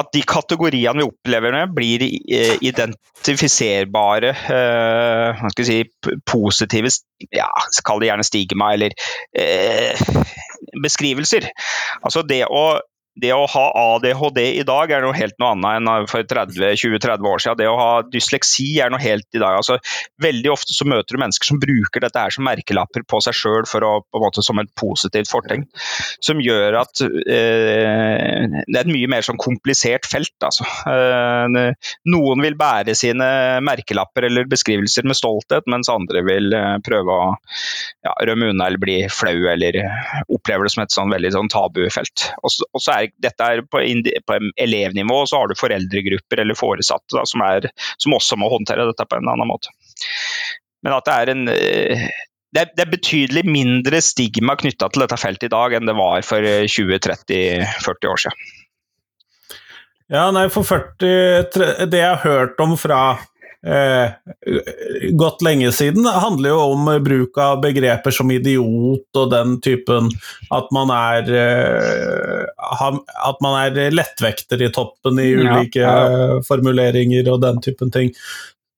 at 0.00 0.10
de 0.14 0.22
kategoriene 0.26 0.98
vi 0.98 1.06
opplever 1.06 1.54
med, 1.54 1.74
blir 1.76 2.04
eh, 2.04 2.56
identifiserbare 2.66 4.32
uh, 4.50 5.46
si, 5.66 5.82
positive 6.28 6.92
ja, 7.36 7.48
Kall 7.86 8.02
det 8.02 8.10
gjerne 8.10 8.26
stigma 8.26 8.72
eller 8.76 8.96
uh, 9.36 10.24
beskrivelser. 10.82 11.50
Altså 12.02 12.24
det 12.26 12.44
å 12.48 12.64
det 13.18 13.32
å 13.34 13.46
ha 13.50 13.64
ADHD 13.96 14.38
i 14.60 14.64
dag 14.66 14.92
er 14.94 15.02
noe 15.02 15.16
helt 15.16 15.34
noe 15.42 15.54
annet 15.56 15.80
enn 15.80 16.08
for 16.10 16.22
20-30 16.22 17.26
år 17.26 17.42
siden. 17.42 17.58
Det 17.58 17.68
å 17.68 17.78
ha 17.78 17.90
dysleksi 18.06 18.68
er 18.82 18.92
noe 18.92 19.02
helt 19.02 19.26
i 19.34 19.42
dag. 19.42 19.58
Altså, 19.58 19.80
veldig 20.22 20.52
ofte 20.52 20.76
så 20.76 20.86
møter 20.88 21.16
du 21.16 21.22
mennesker 21.22 21.50
som 21.50 21.60
bruker 21.60 22.04
dette 22.04 22.22
her 22.22 22.34
som 22.34 22.46
merkelapper 22.46 23.04
på 23.08 23.20
seg 23.24 23.36
sjøl 23.36 23.66
som 23.66 24.62
et 24.62 24.70
positivt 24.78 25.30
fortegn. 25.30 25.66
Som 26.22 26.40
gjør 26.44 26.78
at 26.84 27.02
eh, 27.02 28.46
det 28.46 28.78
er 28.78 28.84
et 28.84 28.92
mye 28.92 29.10
mer 29.10 29.26
sånn 29.26 29.40
komplisert 29.40 30.06
felt. 30.08 30.36
Altså. 30.46 30.66
Eh, 30.86 31.90
noen 32.14 32.46
vil 32.46 32.58
bære 32.60 32.94
sine 32.98 33.28
merkelapper 33.66 34.28
eller 34.30 34.48
beskrivelser 34.50 35.08
med 35.08 35.18
stolthet, 35.18 35.66
mens 35.70 35.90
andre 35.92 36.22
vil 36.26 36.54
eh, 36.56 36.78
prøve 36.86 37.18
å 37.18 37.28
ja, 38.06 38.14
rømme 38.30 38.52
unna 38.54 38.70
eller 38.70 38.80
bli 38.80 38.98
flau 39.12 39.50
eller 39.50 39.82
opplever 40.30 40.66
det 40.66 40.74
som 40.76 40.84
et 40.84 40.94
sånn 40.94 41.12
veldig 41.12 41.34
sånn 41.34 41.52
tabufelt. 41.52 42.30
Og 42.46 42.54
så 42.80 42.94
er 42.94 42.99
dette 43.22 43.46
er 43.46 43.62
på, 43.66 43.82
på 44.26 44.38
elevnivå, 44.60 45.20
så 45.26 45.40
har 45.40 45.50
du 45.50 45.58
foreldregrupper 45.58 46.42
eller 46.44 46.58
foresatte 46.58 47.16
da, 47.16 47.24
som, 47.28 47.44
er, 47.46 47.70
som, 47.96 48.16
også 48.16 48.38
må 48.40 48.50
håndtere 48.52 48.88
dette 48.90 49.06
på 49.08 49.20
en 49.20 49.30
annen 49.32 49.50
måte. 49.50 49.72
Men 50.84 50.96
at 50.96 51.08
det 51.08 51.16
er 51.16 51.32
en 51.34 51.48
eh, 51.52 52.08
det 52.50 52.64
er, 52.64 52.70
det 52.74 52.82
er 52.82 52.94
betydelig 52.96 53.44
mindre 53.46 54.00
stigma 54.02 54.56
knytta 54.58 54.88
til 54.90 55.04
dette 55.04 55.18
feltet 55.22 55.46
i 55.46 55.52
dag 55.52 55.76
enn 55.76 55.86
det 55.86 55.94
var 55.94 56.24
for 56.26 56.42
20-30-40 56.42 58.10
år 58.10 58.22
siden. 58.24 58.48
Ja, 60.10 60.24
nei, 60.34 60.48
for 60.50 60.66
40 60.66 61.86
Det 61.86 62.00
jeg 62.00 62.08
har 62.08 62.24
hørt 62.24 62.58
om 62.62 62.74
fra 62.74 63.20
eh, 63.66 64.12
godt 65.18 65.44
lenge 65.44 65.72
siden, 65.76 66.06
handler 66.06 66.54
jo 66.54 66.60
om 66.74 66.90
bruk 67.04 67.38
av 67.40 67.60
begreper 67.64 68.14
som 68.14 68.30
idiot 68.32 69.20
og 69.20 69.30
den 69.34 69.58
typen 69.64 70.10
At 70.54 70.70
man 70.74 70.92
er 70.94 71.30
eh, 71.36 72.66
At 73.26 73.40
man 73.44 73.58
er 73.60 73.94
lettvekter 73.94 74.62
i 74.64 74.72
toppen 74.74 75.20
i 75.20 75.30
ulike 75.36 75.82
ja, 75.82 75.94
ja. 76.08 76.40
formuleringer 76.46 77.32
og 77.32 77.42
den 77.44 77.60
typen 77.64 77.92
ting. 77.94 78.14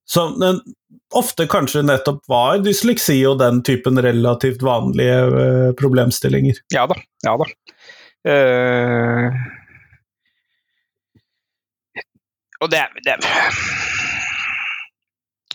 Så 0.08 0.28
men, 0.36 0.60
ofte 1.14 1.46
kanskje 1.50 1.84
nettopp 1.84 2.22
var 2.30 2.60
dysleksi 2.64 3.18
og 3.28 3.38
den 3.42 3.62
typen 3.66 4.00
relativt 4.02 4.62
vanlige 4.64 5.18
eh, 5.44 5.72
problemstillinger. 5.78 6.62
Ja 6.74 6.86
da. 6.90 6.98
Ja 7.26 7.36
da. 7.40 7.50
Uh, 8.22 9.34
og 12.62 12.70
det, 12.70 12.84
det 13.02 13.16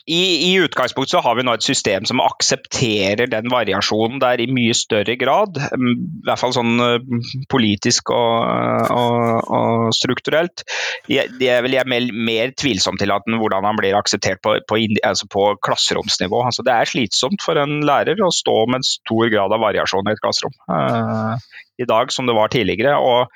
i, 0.08 0.52
I 0.52 0.56
utgangspunktet 0.64 1.12
så 1.12 1.20
har 1.20 1.36
vi 1.36 1.44
nå 1.44 1.54
et 1.58 1.66
system 1.66 2.06
som 2.08 2.22
aksepterer 2.24 3.28
den 3.28 3.50
variasjonen 3.52 4.22
der 4.24 4.40
i 4.40 4.48
mye 4.48 4.76
større 4.78 5.18
grad. 5.20 5.60
Mm, 5.76 5.98
I 6.24 6.28
hvert 6.30 6.40
fall 6.40 6.56
sånn 6.56 6.80
eh, 6.84 7.28
politisk 7.52 8.14
og, 8.16 8.94
og, 8.96 9.52
og 9.52 9.92
strukturelt. 9.98 10.64
Det 11.08 11.52
er 11.52 11.60
vel 11.66 11.76
jeg 11.76 11.92
mer, 11.92 12.08
mer 12.16 12.56
tvilsom 12.56 12.96
til 13.02 13.12
at 13.12 13.28
hvordan 13.28 13.68
han 13.68 13.80
blir 13.80 14.00
akseptert 14.00 14.40
på, 14.46 14.56
på, 14.70 14.80
altså 15.04 15.28
på 15.34 15.50
klasseromsnivå. 15.68 16.40
Altså 16.48 16.64
det 16.64 16.78
er 16.78 16.94
slitsomt 16.96 17.44
for 17.44 17.60
en 17.60 17.82
lærer 17.88 18.24
å 18.24 18.32
stå 18.32 18.62
med 18.72 18.80
en 18.80 18.88
stor 18.88 19.28
grad 19.34 19.52
av 19.52 19.64
variasjon 19.66 20.08
i 20.08 20.16
et 20.16 20.24
klasserom. 20.24 20.56
Uh, 20.72 21.36
I 21.84 21.88
dag 21.90 22.16
som 22.16 22.30
det 22.30 22.38
var 22.38 22.56
tidligere. 22.56 22.96
og 22.96 23.28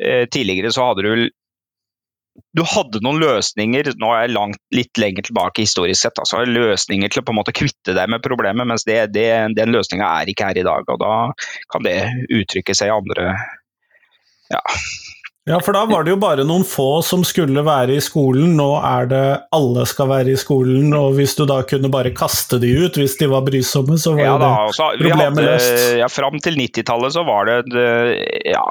uh, 0.00 0.24
Tidligere 0.32 0.72
så 0.72 0.88
hadde 0.88 1.04
du 1.04 1.28
du 2.56 2.62
hadde 2.66 3.02
noen 3.04 3.20
løsninger 3.20 3.92
nå 4.00 4.12
er 4.14 4.26
jeg 4.26 4.34
langt, 4.36 4.60
litt 4.74 5.00
lenger 5.00 5.28
tilbake 5.28 5.64
historisk 5.64 6.06
sett, 6.06 6.20
altså 6.22 6.44
løsninger 6.48 7.12
til 7.12 7.22
å 7.22 7.26
på 7.26 7.34
en 7.34 7.40
måte 7.40 7.54
kvitte 7.56 7.96
deg 7.96 8.12
med 8.12 8.24
problemet, 8.24 8.68
mens 8.68 8.86
det, 8.88 9.00
det, 9.16 9.28
den 9.58 9.74
løsninga 9.74 10.08
er 10.20 10.32
ikke 10.32 10.50
her 10.50 10.60
i 10.60 10.66
dag. 10.66 10.88
og 10.88 11.02
Da 11.02 11.14
kan 11.72 11.86
det 11.86 11.98
uttrykke 12.32 12.76
seg 12.76 12.92
i 12.92 12.96
andre 12.96 13.34
ja, 14.46 14.60
ja, 15.46 15.60
for 15.62 15.76
da 15.76 15.84
var 15.86 16.02
det 16.02 16.10
jo 16.10 16.18
bare 16.18 16.42
noen 16.42 16.64
få 16.66 17.04
som 17.06 17.20
skulle 17.22 17.62
være 17.62 17.94
i 17.94 18.02
skolen, 18.02 18.56
nå 18.58 18.66
er 18.82 19.06
det 19.12 19.26
alle 19.54 19.84
skal 19.86 20.08
være 20.10 20.32
i 20.34 20.40
skolen, 20.40 20.90
og 20.98 21.14
hvis 21.20 21.36
du 21.38 21.44
da 21.46 21.60
kunne 21.70 21.90
bare 21.92 22.10
kaste 22.18 22.58
de 22.58 22.72
ut 22.74 22.98
hvis 22.98 23.14
de 23.20 23.28
var 23.30 23.44
brysomme, 23.46 23.94
så 23.94 24.16
var 24.16 24.24
ja, 24.24 24.32
da, 24.42 24.48
det 24.66 25.06
problemet 25.06 25.46
løst. 25.46 25.84
Ja, 26.00 26.08
fram 26.10 26.42
til 26.42 26.58
90-tallet 26.58 27.14
så 27.14 27.22
var 27.28 27.46
det 27.46 27.84
ja, 28.42 28.64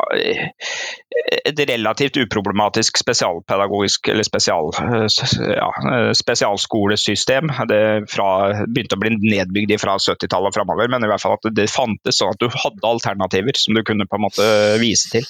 et 1.46 1.60
relativt 1.70 2.18
uproblematisk 2.18 2.98
spesialpedagogisk, 3.00 4.08
eller 4.12 4.26
spesial, 4.28 4.72
ja, 5.56 5.70
spesialskolesystem. 6.14 7.52
Det 7.70 7.80
fra, 8.12 8.28
begynte 8.68 8.98
å 8.98 9.02
bli 9.02 9.14
nedbygd 9.16 9.76
fra 9.82 9.96
70-tallet 10.02 10.52
og 10.52 10.58
framover, 10.58 10.92
men 10.92 11.06
i 11.06 11.10
hvert 11.10 11.24
fall 11.24 11.38
at 11.38 11.48
det 11.56 11.70
fantes 11.72 12.20
sånn 12.20 12.34
at 12.36 12.42
du 12.44 12.50
hadde 12.52 12.90
alternativer 12.90 13.58
som 13.60 13.78
du 13.78 13.84
kunne 13.88 14.08
på 14.10 14.20
en 14.20 14.26
måte 14.26 14.50
vise 14.82 15.12
til. 15.14 15.28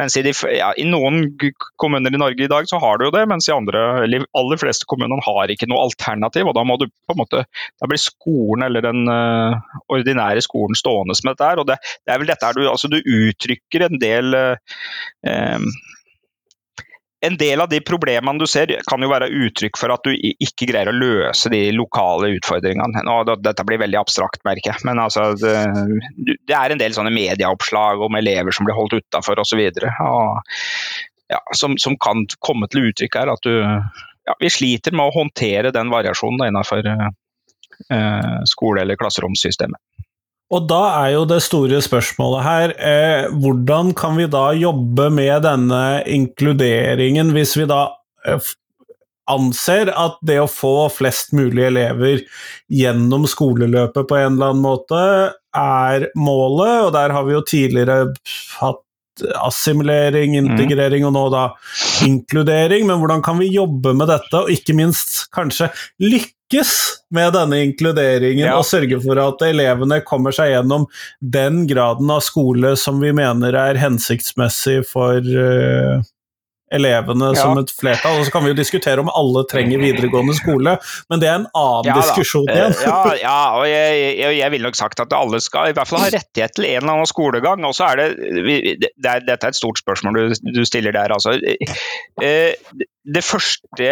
Mens 0.00 0.18
i 0.18 0.24
de, 0.26 0.34
ja, 0.56 0.72
I 0.76 0.88
noen 0.88 1.30
kommuner 1.80 2.12
i 2.12 2.20
Norge 2.20 2.46
i 2.46 2.50
dag 2.50 2.68
så 2.68 2.80
har 2.82 2.98
du 2.98 3.06
jo 3.06 3.14
det, 3.14 3.24
mens 3.30 3.48
i 3.48 3.54
andre, 3.54 3.84
eller 4.06 4.26
aller 4.38 4.60
fleste 4.60 4.88
kommuner 4.90 5.22
har 5.24 5.54
ikke 5.54 5.70
noe 5.70 5.86
alternativ. 5.86 6.50
og 6.50 6.58
Da 6.58 6.66
må 6.66 6.78
du 6.80 6.88
på 6.90 7.14
en 7.14 7.22
måte, 7.22 7.44
da 7.78 7.90
blir 7.90 8.02
skolen 8.02 8.66
eller 8.66 8.84
den 8.84 9.06
uh, 9.06 9.58
ordinære 9.92 10.42
skolen 10.44 10.78
stående 10.78 11.16
som 11.18 11.30
dette 11.30 11.46
er. 11.46 11.62
og 11.62 11.70
Det, 11.70 11.78
det 12.02 12.14
er 12.14 12.22
vel 12.22 12.32
dette 12.34 12.54
du, 12.58 12.64
altså 12.68 12.90
du 12.90 12.98
uttrykker 12.98 13.86
en 13.86 14.02
del 14.02 14.34
uh, 14.34 14.78
en 17.22 17.36
del 17.38 17.60
av 17.60 17.68
de 17.70 17.78
problemene 17.86 18.38
du 18.42 18.48
ser, 18.50 18.72
kan 18.90 19.02
jo 19.02 19.10
være 19.12 19.28
uttrykk 19.30 19.78
for 19.78 19.94
at 19.94 20.02
du 20.02 20.10
ikke 20.12 20.66
greier 20.72 20.90
å 20.90 20.96
løse 20.96 21.52
de 21.52 21.60
lokale 21.76 22.32
utfordringene. 22.34 23.04
Nå, 23.06 23.18
dette 23.38 23.66
blir 23.68 23.78
veldig 23.78 24.00
abstrakt, 24.00 24.42
merker 24.48 24.72
jeg. 24.72 24.82
Men 24.88 24.98
altså, 25.04 25.28
det, 25.38 25.54
det, 26.34 26.56
er 26.58 26.74
en 26.74 26.82
del 26.82 26.96
sånne 26.96 27.14
medieoppslag 27.14 28.02
om 28.02 28.18
elever 28.18 28.54
som 28.54 28.66
blir 28.66 28.74
holdt 28.74 28.98
utafor 28.98 29.38
osv. 29.44 29.62
Ja, 31.30 31.38
som, 31.54 31.78
som 31.78 31.94
kan 32.02 32.26
komme 32.42 32.66
til 32.72 32.90
uttrykk 32.90 33.20
her. 33.20 33.30
At 33.36 33.46
du 33.46 33.54
ja, 33.62 34.34
Vi 34.42 34.50
sliter 34.50 34.94
med 34.94 35.06
å 35.06 35.14
håndtere 35.14 35.70
den 35.74 35.94
variasjonen 35.94 36.48
innenfor 36.48 36.82
eh, 36.90 38.42
skole- 38.50 38.82
eller 38.82 38.98
klasseromssystemet. 38.98 39.78
Og 40.52 40.66
da 40.68 40.80
er 41.00 41.14
jo 41.14 41.26
det 41.28 41.40
store 41.44 41.80
spørsmålet 41.84 42.44
her 42.44 42.74
eh, 42.76 43.28
hvordan 43.40 43.94
kan 43.96 44.18
vi 44.18 44.28
da 44.30 44.50
jobbe 44.56 45.08
med 45.14 45.46
denne 45.46 46.02
inkluderingen, 46.04 47.32
hvis 47.32 47.56
vi 47.56 47.64
da 47.70 47.86
eh, 48.28 48.52
anser 49.32 49.92
at 49.96 50.18
det 50.26 50.40
å 50.42 50.50
få 50.50 50.90
flest 50.92 51.32
mulig 51.36 51.64
elever 51.70 52.24
gjennom 52.72 53.24
skoleløpet 53.30 54.08
på 54.08 54.18
en 54.18 54.34
eller 54.34 54.52
annen 54.52 54.64
måte 54.64 55.02
er 55.56 56.08
målet, 56.18 56.88
og 56.88 56.92
der 56.96 57.14
har 57.14 57.24
vi 57.28 57.36
jo 57.36 57.44
tidligere 57.48 57.98
hatt 58.58 58.82
assimilering, 59.44 60.34
mm. 60.34 60.52
integrering 60.52 61.04
og 61.06 61.14
nå 61.16 61.24
da 61.32 61.46
inkludering, 62.06 62.86
men 62.88 63.00
hvordan 63.00 63.24
kan 63.24 63.38
vi 63.40 63.52
jobbe 63.52 63.92
med 63.96 64.08
dette, 64.10 64.40
og 64.40 64.52
ikke 64.52 64.76
minst 64.76 65.26
kanskje 65.36 65.70
lykkes 66.02 66.41
med 67.12 67.34
denne 67.36 67.60
inkluderingen 67.66 68.46
ja. 68.46 68.56
og 68.58 68.66
sørge 68.68 69.00
for 69.04 69.20
at 69.22 69.44
elevene 69.46 70.00
kommer 70.06 70.34
seg 70.34 70.52
gjennom 70.54 70.88
den 71.20 71.64
graden 71.70 72.10
av 72.12 72.22
skole 72.24 72.74
som 72.80 73.02
vi 73.02 73.12
mener 73.16 73.56
er 73.58 73.80
hensiktsmessig 73.80 74.80
for 74.88 75.20
uh, 75.20 76.02
elevene 76.72 77.32
ja. 77.32 77.38
som 77.38 77.58
et 77.60 77.72
flertall. 77.72 78.18
Og 78.20 78.26
så 78.26 78.34
kan 78.34 78.44
vi 78.44 78.52
jo 78.52 78.58
diskutere 78.58 79.02
om 79.02 79.10
alle 79.12 79.44
trenger 79.50 79.82
videregående 79.82 80.36
skole, 80.38 80.76
men 81.12 81.22
det 81.22 81.28
er 81.28 81.40
en 81.40 81.48
annen 81.58 81.90
ja, 81.90 81.98
diskusjon 82.00 82.48
igjen. 82.48 82.76
ja, 82.86 83.00
ja, 83.20 83.40
og 83.58 83.66
jeg, 83.68 83.98
jeg, 84.20 84.38
jeg 84.40 84.54
ville 84.54 84.70
nok 84.70 84.78
sagt 84.78 85.02
at 85.04 85.16
alle 85.16 85.42
skal 85.44 85.72
i 85.72 85.76
hvert 85.76 85.90
fall 85.90 86.04
ha 86.04 86.12
rettighet 86.14 86.56
til 86.56 86.68
en 86.70 86.78
eller 86.80 86.94
annen 86.96 87.10
skolegang. 87.10 87.66
Og 87.68 87.76
så 87.76 87.90
er 87.92 88.02
det, 88.02 88.08
det 88.96 89.10
er, 89.10 89.26
Dette 89.28 89.38
er 89.48 89.52
et 89.52 89.58
stort 89.58 89.82
spørsmål 89.82 90.18
du, 90.18 90.40
du 90.56 90.64
stiller 90.68 90.94
der, 90.96 91.12
altså. 91.14 91.36
Eh, 92.22 92.56
det 92.72 92.91
første, 93.02 93.88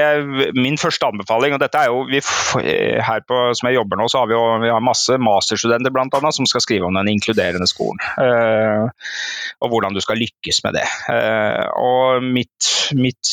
min 0.55 0.79
første 0.79 1.07
anbefaling, 1.07 1.55
og 1.55 1.61
dette 1.63 1.79
er 1.81 1.91
jo 1.91 2.05
vi, 2.07 2.21
her 3.03 3.25
på, 3.27 3.39
som 3.59 3.69
jeg 3.69 3.81
jobber 3.81 3.99
nå, 3.99 4.07
så 4.11 4.23
har 4.23 4.31
vi 4.31 4.37
jo 4.37 4.43
vi 4.63 4.71
har 4.71 4.85
masse 4.85 5.17
masterstudenter 5.19 5.91
blant 5.95 6.15
annet, 6.15 6.37
som 6.37 6.47
skal 6.47 6.63
skrive 6.63 6.87
om 6.87 6.95
den 6.95 7.11
inkluderende 7.11 7.67
skolen. 7.67 7.99
Uh, 8.21 8.87
og 9.61 9.73
hvordan 9.73 9.97
du 9.97 10.01
skal 10.05 10.21
lykkes 10.21 10.63
med 10.67 10.79
det. 10.79 10.87
Uh, 11.11 11.67
og 11.81 12.23
mitt, 12.23 12.69
mitt, 12.95 13.33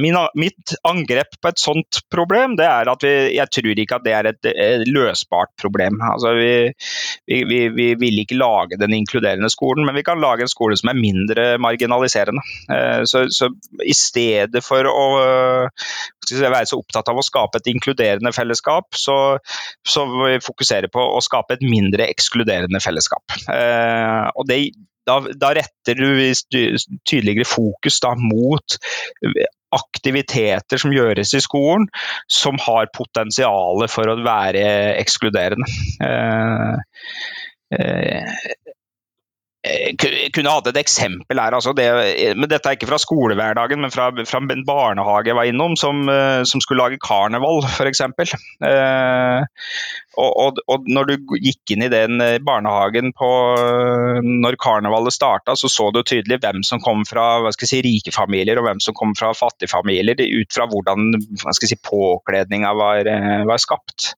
min, 0.00 0.18
mitt, 0.38 0.74
angrep 0.88 1.38
på 1.38 1.52
et 1.52 1.62
sånt 1.62 2.02
problem, 2.10 2.56
det 2.58 2.66
er 2.66 2.90
at 2.90 3.06
vi, 3.06 3.14
jeg 3.36 3.54
tror 3.54 3.82
ikke 3.84 4.00
at 4.00 4.06
det 4.06 4.16
er 4.16 4.30
et, 4.32 4.50
et 4.50 4.86
løsbart 4.90 5.54
problem. 5.60 6.00
Altså 6.02 6.34
vi, 6.38 6.52
vi, 7.28 7.62
vi, 7.76 7.88
vil 8.00 8.22
ikke 8.24 8.40
lage 8.40 8.80
den 8.80 8.96
inkluderende 8.98 9.50
skolen, 9.52 9.86
men 9.86 9.96
vi 9.98 10.06
kan 10.06 10.22
lage 10.22 10.46
en 10.46 10.50
skole 10.50 10.78
som 10.80 10.90
er 10.90 10.98
mindre 10.98 11.46
marginaliserende. 11.62 12.42
Uh, 12.66 13.06
så, 13.06 13.28
så 13.30 13.52
i 13.86 13.94
stedet 13.96 14.64
for 14.66 14.90
å 14.90 15.11
være 15.16 16.68
så 16.70 16.78
opptatt 16.80 17.10
av 17.12 17.18
å 17.18 17.26
skape 17.26 17.60
et 17.60 17.72
inkluderende 17.72 18.32
fellesskap, 18.34 18.92
så, 18.98 19.16
så 19.86 20.06
vi 20.10 20.38
fokuserer 20.44 20.92
på 20.92 21.02
å 21.16 21.20
skape 21.24 21.58
et 21.58 21.66
mindre 21.66 22.08
ekskluderende 22.12 22.80
fellesskap. 22.84 23.36
Eh, 23.52 24.30
og 24.36 24.48
det, 24.48 24.60
da, 25.08 25.18
da, 25.34 25.52
retter 25.58 25.98
du 25.98 26.08
tydeligere 27.08 27.48
fokus 27.48 28.00
da, 28.04 28.14
mot 28.18 28.78
aktiviteter 29.72 30.80
som 30.80 30.92
gjøres 30.92 31.32
i 31.34 31.40
skolen 31.42 31.86
som 32.30 32.58
har 32.60 32.90
potensial 32.94 33.86
for 33.90 34.12
å 34.12 34.18
være 34.22 34.66
ekskluderende. 35.00 35.68
Eh, 36.04 36.76
eh, 37.78 38.32
Eh, 38.52 38.72
kunne 40.34 40.50
hatt 40.50 40.68
et 40.72 40.78
eksempel 40.80 41.38
her. 41.38 41.54
Altså 41.54 41.72
det, 41.76 41.86
men 42.34 42.50
Dette 42.50 42.68
er 42.68 42.76
ikke 42.76 42.88
fra 42.90 42.98
skolehverdagen, 42.98 43.82
men 43.84 43.92
fra, 43.94 44.08
fra 44.26 44.40
en 44.42 44.64
barnehage 44.66 45.30
jeg 45.30 45.38
var 45.38 45.46
innom, 45.46 45.76
som, 45.78 46.02
eh, 46.10 46.42
som 46.48 46.62
skulle 46.62 46.82
lage 46.82 47.02
karneval, 47.02 47.62
f.eks. 47.70 48.02
Eh, 48.02 49.44
og, 50.20 50.30
og, 50.44 50.60
og, 50.68 50.88
når 50.92 51.08
du 51.08 51.36
gikk 51.40 51.74
inn 51.74 51.86
i 51.86 51.90
den 51.92 52.20
eh, 52.24 52.38
barnehagen 52.44 53.12
på 53.16 53.30
når 54.22 54.58
karnevalet 54.60 55.14
starta, 55.14 55.56
så 55.56 55.70
så 55.72 55.88
du 55.94 56.02
tydelig 56.02 56.40
hvem 56.42 56.62
som 56.66 56.82
kom 56.84 57.06
fra 57.08 57.52
si, 57.56 57.80
rike 57.84 58.12
familier 58.14 58.60
og 58.60 58.68
hvem 58.68 58.82
som 58.84 58.96
kom 58.98 59.16
fra 59.18 59.32
fattige 59.36 59.72
familier, 59.72 60.18
ut 60.18 60.52
fra 60.52 60.68
hvordan 60.70 61.14
si, 61.56 61.78
påkledninga 61.88 62.74
var, 62.78 63.12
var 63.48 63.62
skapt. 63.62 64.12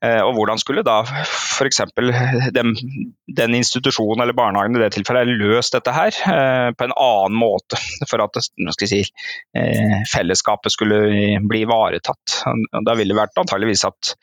Eh, 0.00 0.20
og 0.24 0.32
hvordan 0.32 0.60
skulle 0.60 0.84
da 0.86 1.02
f.eks. 1.04 1.82
Den, 2.56 2.72
den 3.36 3.56
institusjonen 3.58 4.24
eller 4.24 4.36
barnehagen 4.36 4.78
i 4.78 4.80
det 4.80 4.94
tilfellet 4.94 5.28
løst 5.42 5.76
dette 5.76 5.92
her 5.92 6.16
eh, 6.32 6.68
på 6.72 6.86
en 6.86 6.94
annen 6.96 7.36
måte, 7.36 7.76
for 8.08 8.24
at 8.24 8.40
si, 8.40 9.02
eh, 9.04 9.98
fellesskapet 10.08 10.72
skulle 10.72 11.02
bli 11.44 11.64
ivaretatt. 11.66 12.40
Da 12.86 12.96
ville 12.96 13.12
det 13.12 13.20
vært 13.20 13.42
antageligvis 13.44 13.84
at 13.90 14.14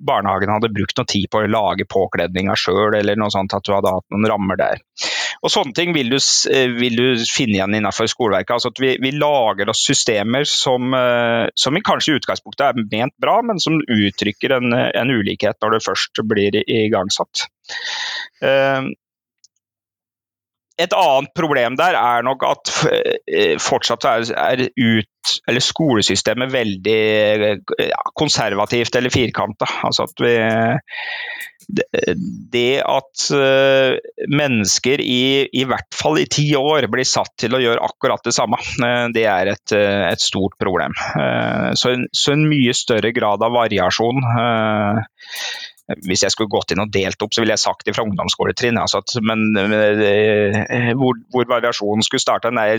barnehagen 0.00 0.52
hadde 0.54 0.72
brukt 0.74 0.96
noe 0.98 1.08
tid 1.08 1.28
på 1.32 1.42
å 1.42 1.50
lage 1.50 1.88
påkledninga 1.88 2.56
sjøl, 2.58 2.96
eller 2.98 3.18
noe 3.18 3.32
sånt, 3.34 3.54
at 3.56 3.66
du 3.66 3.74
hadde 3.74 3.94
hatt 3.94 4.06
noen 4.14 4.28
rammer 4.30 4.60
der. 4.60 4.82
Og 5.44 5.52
Sånne 5.52 5.76
ting 5.76 5.92
vil 5.94 6.08
du, 6.10 6.16
vil 6.80 6.96
du 6.98 7.24
finne 7.28 7.58
igjen 7.58 7.76
innenfor 7.76 8.08
skoleverket. 8.10 8.54
altså 8.56 8.72
at 8.72 8.80
Vi, 8.82 8.94
vi 9.02 9.12
lager 9.14 9.68
oss 9.70 9.84
systemer 9.86 10.46
som, 10.48 10.96
som 11.54 11.80
kanskje 11.86 12.14
i 12.14 12.20
utgangspunktet 12.20 12.64
er 12.66 12.88
ment 12.90 13.14
bra, 13.22 13.36
men 13.46 13.60
som 13.62 13.76
uttrykker 13.78 14.56
en 14.56 14.76
en 15.06 15.10
ulikhet 15.10 15.58
når 15.62 15.76
det 15.76 15.84
først 15.86 16.22
blir 16.28 16.60
igangsatt. 16.64 17.46
Eh, 18.42 18.92
et 20.76 20.92
annet 20.92 21.32
problem 21.36 21.76
der 21.78 21.96
er 21.96 22.24
nok 22.26 22.44
at 22.44 22.72
eh, 22.90 23.56
fortsatt 23.62 24.04
er, 24.08 24.66
ut, 24.76 25.34
eller 25.48 25.64
skolesystemet 25.64 26.52
veldig 26.52 27.00
konservativt 28.18 28.98
eller 28.98 29.14
firkanta. 29.14 29.68
Altså 29.88 30.06
at 30.06 30.22
vi 30.22 30.36
det 31.66 32.76
at 32.86 33.22
uh, 33.34 33.96
mennesker 34.30 35.00
i, 35.02 35.48
i 35.50 35.64
hvert 35.66 35.96
fall 35.98 36.20
i 36.20 36.28
ti 36.30 36.44
år 36.54 36.86
blir 36.92 37.08
satt 37.08 37.32
til 37.42 37.56
å 37.56 37.62
gjøre 37.62 37.82
akkurat 37.82 38.22
det 38.22 38.36
samme, 38.36 38.60
det 39.16 39.24
er 39.26 39.50
et, 39.50 39.74
et 39.74 40.22
stort 40.22 40.54
problem. 40.62 40.94
Så 41.74 41.96
en, 41.96 42.06
så, 42.14 42.36
en, 42.36 42.46
mye 42.46 42.74
større 42.76 43.10
grad 43.16 43.42
av 43.42 43.56
variasjon 43.56 44.22
hvis 45.86 46.24
jeg 46.24 46.34
skulle 46.34 46.50
gått 46.50 46.72
inn 46.74 46.82
og 46.82 46.90
delt 46.94 47.20
opp, 47.22 47.34
så 47.34 47.42
ville 47.42 47.54
jeg 47.54 47.62
sagt 47.62 47.86
det 47.86 47.94
fra 47.94 48.02
ungdomsskoletrinn. 48.06 48.78
Altså 48.80 49.02
men 49.22 49.44
eh, 49.54 50.90
hvor, 50.98 51.18
hvor, 51.30 51.46
variasjonen 51.46 52.02
skulle 52.02 52.22
starte, 52.22 52.50
nei, 52.54 52.72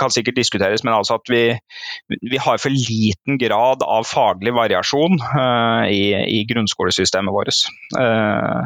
kan 0.00 0.12
sikkert 0.14 0.38
diskuteres. 0.40 0.84
Men 0.86 0.96
altså 0.96 1.18
at 1.20 1.28
vi, 1.32 1.42
vi 2.08 2.40
har 2.40 2.60
for 2.62 2.72
liten 2.72 3.36
grad 3.40 3.84
av 3.84 4.08
faglig 4.08 4.54
variasjon 4.56 5.18
uh, 5.20 5.84
i, 5.92 6.14
i, 6.38 6.40
grunnskolesystemet 6.48 7.36
vårt. 7.36 7.64
Uh, 7.98 8.64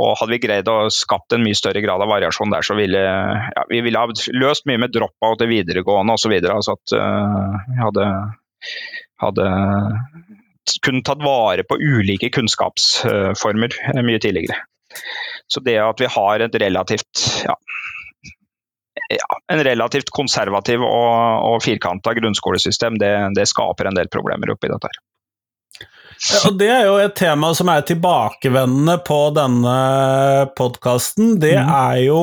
og 0.00 0.16
hadde 0.22 0.32
vi 0.32 0.42
greid 0.46 0.70
å 0.72 0.78
skapt 0.94 1.36
en 1.36 1.44
mye 1.44 1.58
større 1.58 1.84
grad 1.84 2.00
av 2.04 2.08
variasjon 2.10 2.54
der, 2.54 2.64
så 2.64 2.76
ville 2.78 3.02
ja, 3.04 3.66
vi 3.68 3.82
ville 3.84 4.00
ha 4.00 4.08
løst 4.32 4.68
mye 4.70 4.80
med 4.80 4.96
drop-out 4.96 5.44
i 5.44 5.50
videregående 5.52 6.16
osv. 6.16 6.38
Altså 6.40 6.78
at 6.78 6.96
uh, 6.96 7.60
vi 7.68 7.82
hadde 7.84 8.08
hadde 9.18 9.46
kunne 10.84 11.04
tatt 11.06 11.22
vare 11.24 11.64
på 11.66 11.78
ulike 11.80 12.30
kunnskapsformer 12.34 13.78
eh, 13.94 14.02
mye 14.04 14.22
tidligere. 14.22 14.60
Så 15.48 15.60
det 15.64 15.78
at 15.80 16.00
vi 16.00 16.08
har 16.10 16.44
et 16.44 16.54
relativt 16.60 17.24
ja, 17.44 17.54
ja, 19.08 19.28
en 19.52 19.64
relativt 19.64 20.10
konservativ 20.10 20.82
og, 20.84 21.44
og 21.48 21.62
firkanta 21.64 22.12
grunnskolesystem, 22.18 22.98
det, 23.00 23.12
det, 23.36 23.46
skaper 23.48 23.88
en 23.88 23.96
del 23.96 24.10
problemer 24.12 24.52
oppi 24.52 24.70
dette. 24.72 24.90
her. 24.90 25.04
Ja, 26.18 26.38
og 26.48 26.58
Det 26.58 26.68
er 26.74 26.86
jo 26.88 26.96
et 27.00 27.14
tema 27.16 27.52
som 27.54 27.70
er 27.72 27.84
tilbakevendende 27.86 28.98
på 29.06 29.20
denne 29.36 29.76
podkasten. 30.58 31.36
Det 31.40 31.54
mm. 31.56 31.74
er 31.78 32.00
jo 32.08 32.22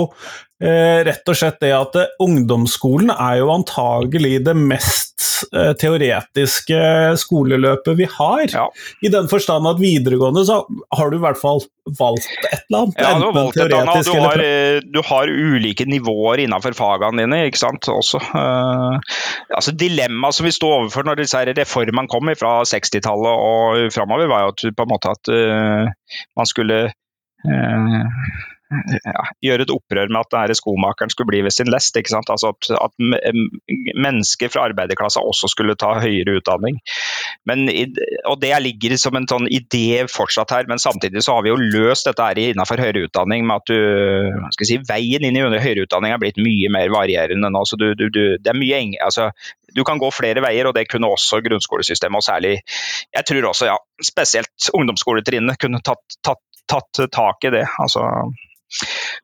rett 1.06 1.30
og 1.30 1.38
slett 1.38 1.62
det 1.64 1.72
at 1.76 1.98
eh, 2.00 2.14
ungdomsskolen 2.24 3.12
er 3.14 3.42
jo 3.42 3.52
antagelig 3.54 4.40
det 4.46 4.56
mest 4.58 5.26
eh, 5.54 5.74
teoretiske 5.80 6.80
skoleløpet 7.22 8.00
vi 8.00 8.08
har. 8.18 8.46
Ja. 8.52 8.66
I 9.06 9.12
den 9.14 9.30
forstand 9.32 9.68
at 9.70 9.82
videregående 9.82 10.46
så 10.48 10.62
har 10.96 11.12
du 11.12 11.20
i 11.20 11.24
hvert 11.24 11.40
fall 11.40 11.62
valgt 12.00 12.30
et 12.50 12.64
eller 12.70 12.80
annet. 12.80 13.02
Ja, 13.04 13.12
du 13.20 13.26
har 13.28 13.36
valgt 13.36 13.60
et 13.60 13.66
eller 13.66 13.92
annet. 13.92 14.10
Du 14.10 14.24
har, 14.24 14.44
eh, 14.46 14.80
du 14.82 15.02
har 15.06 15.30
ulike 15.30 15.86
nivåer 15.90 16.46
innenfor 16.46 16.78
fagene 16.78 17.22
dine, 17.22 17.44
ikke 17.50 17.62
sant. 17.62 17.90
Også. 17.92 18.22
Eh, 18.24 18.98
altså 19.54 19.76
Dilemmaet 19.76 20.40
som 20.40 20.48
vi 20.48 20.56
sto 20.56 20.72
overfor 20.80 21.06
når 21.06 21.22
disse 21.22 21.44
reformene 21.52 22.10
kom 22.12 22.32
fra 22.40 22.58
60-tallet 22.66 23.46
og 23.52 23.94
framover, 23.94 24.32
var 24.32 24.46
jo 24.46 24.56
at 24.56 24.68
på 24.76 24.86
en 24.86 24.92
måte 24.92 25.12
at 25.14 25.30
uh, 25.30 25.92
man 26.38 26.50
skulle 26.50 26.80
eh, 26.90 28.02
ja, 29.06 29.24
gjøre 29.46 29.66
et 29.68 29.72
opprør 29.74 30.10
med 30.10 30.24
at 30.24 30.32
denne 30.34 30.56
skomakeren 30.58 31.12
skulle 31.14 31.30
bli 31.30 31.42
ved 31.46 31.54
sin 31.54 31.70
lest. 31.72 31.98
ikke 31.98 32.12
sant? 32.12 32.30
Altså 32.34 32.54
At, 32.54 32.70
at 32.88 32.94
mennesker 34.02 34.50
fra 34.54 34.66
arbeiderklassa 34.70 35.22
også 35.22 35.50
skulle 35.52 35.78
ta 35.80 35.94
høyere 36.02 36.40
utdanning. 36.40 36.80
Men, 37.46 37.68
og 38.26 38.40
Det 38.42 38.54
ligger 38.66 38.96
som 38.98 39.18
en 39.18 39.28
sånn 39.30 39.50
idé 39.54 40.06
fortsatt 40.12 40.54
her, 40.56 40.70
men 40.72 40.82
samtidig 40.82 41.24
så 41.26 41.38
har 41.38 41.46
vi 41.46 41.54
jo 41.54 41.60
løst 41.60 42.10
dette 42.10 42.26
her 42.26 42.42
innenfor 42.42 42.82
høyere 42.82 43.06
utdanning 43.08 43.46
med 43.46 43.62
at 43.62 43.70
du, 43.70 44.50
skal 44.56 44.70
si, 44.70 44.80
veien 44.90 45.28
inn 45.28 45.38
i 45.38 45.44
høyere 45.46 45.86
utdanning 45.86 46.16
er 46.16 46.22
blitt 46.22 46.42
mye 46.42 46.72
mer 46.74 46.90
varierende 46.94 47.52
nå. 47.54 47.66
så 47.70 47.78
du, 47.80 47.92
du, 48.00 48.10
det 48.42 48.52
er 48.52 48.58
mye 48.58 48.82
eng, 48.82 48.98
altså, 49.04 49.32
Du 49.76 49.84
kan 49.84 50.00
gå 50.00 50.08
flere 50.14 50.40
veier, 50.40 50.70
og 50.70 50.76
det 50.78 50.86
kunne 50.88 51.10
også 51.12 51.42
grunnskolesystemet. 51.44 52.18
og 52.18 52.24
særlig, 52.24 52.62
Jeg 53.14 53.26
tror 53.28 53.50
også, 53.50 53.66
ja, 53.68 53.78
spesielt 54.02 54.70
ungdomsskoletrinnet 54.74 55.60
kunne 55.60 55.82
tatt, 55.84 56.20
tatt, 56.24 56.44
tatt 56.72 57.02
tak 57.12 57.44
i 57.44 57.52
det. 57.52 57.66
altså 57.80 58.06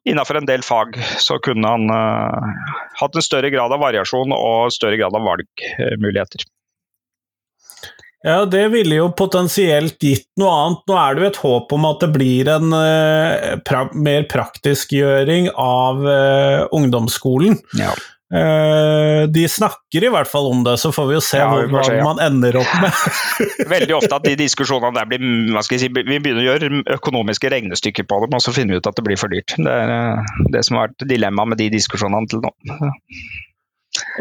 Innenfor 0.08 0.39
en 0.39 0.47
del 0.49 0.63
fag 0.65 0.97
så 1.21 1.38
kunne 1.43 1.69
han 1.73 1.91
uh, 1.91 2.71
hatt 3.01 3.17
en 3.17 3.25
større 3.25 3.51
grad 3.54 3.73
av 3.73 3.82
variasjon 3.84 4.34
og 4.36 4.73
større 4.73 4.99
grad 5.01 5.17
av 5.17 5.25
valgmuligheter. 5.27 6.45
Ja, 8.21 8.43
det 8.45 8.67
ville 8.69 8.99
jo 8.99 9.08
potensielt 9.17 9.97
gitt 10.04 10.27
noe 10.38 10.54
annet. 10.54 10.82
Nå 10.89 10.97
er 11.01 11.15
det 11.15 11.23
jo 11.23 11.30
et 11.32 11.39
håp 11.41 11.71
om 11.73 11.88
at 11.89 12.04
det 12.04 12.12
blir 12.13 12.49
en 12.54 12.69
uh, 12.69 13.58
pra 13.65 13.88
mer 13.97 14.27
praktiskgjøring 14.30 15.49
av 15.58 16.06
uh, 16.06 16.67
ungdomsskolen. 16.77 17.58
Ja. 17.82 17.95
Eh, 18.32 19.24
de 19.28 19.41
snakker 19.52 20.06
i 20.08 20.10
hvert 20.13 20.30
fall 20.32 20.46
om 20.48 20.62
det, 20.63 20.78
så 20.80 20.94
får 20.96 21.08
vi 21.10 21.15
jo 21.17 21.24
se 21.26 21.39
Ja, 21.41 21.50
hvor, 21.52 21.84
ja. 21.84 22.04
man 22.06 22.22
ender 22.24 22.62
opp 22.62 22.72
med. 22.80 23.02
Veldig 23.74 23.98
ofte 23.98 24.15
at 24.15 24.28
de 24.28 24.38
diskusjonene 24.39 24.96
der 24.96 25.10
blir 25.10 25.26
hva 25.52 25.63
skal 25.65 25.76
jeg 25.76 25.84
si, 25.84 25.89
Vi 25.91 26.20
begynner 26.24 26.39
å 26.39 26.48
gjøre 26.48 26.84
økonomiske 26.96 27.52
regnestykker 27.52 28.08
på 28.08 28.22
dem, 28.24 28.38
og 28.38 28.44
så 28.46 28.54
finner 28.56 28.78
vi 28.78 28.80
ut 28.80 28.88
at 28.88 28.96
det 28.96 29.04
blir 29.10 29.20
for 29.20 29.34
dyrt. 29.34 29.58
Det 29.60 29.74
er 29.84 29.91
eh, 29.98 30.36
det 30.56 30.63
som 30.67 30.80
har 30.80 30.88
vært 30.89 31.08
dilemmaet 31.12 31.52
med 31.54 31.60
de 31.60 31.67
diskusjonene 31.76 32.32
til 32.32 32.44
nå. 32.46 32.54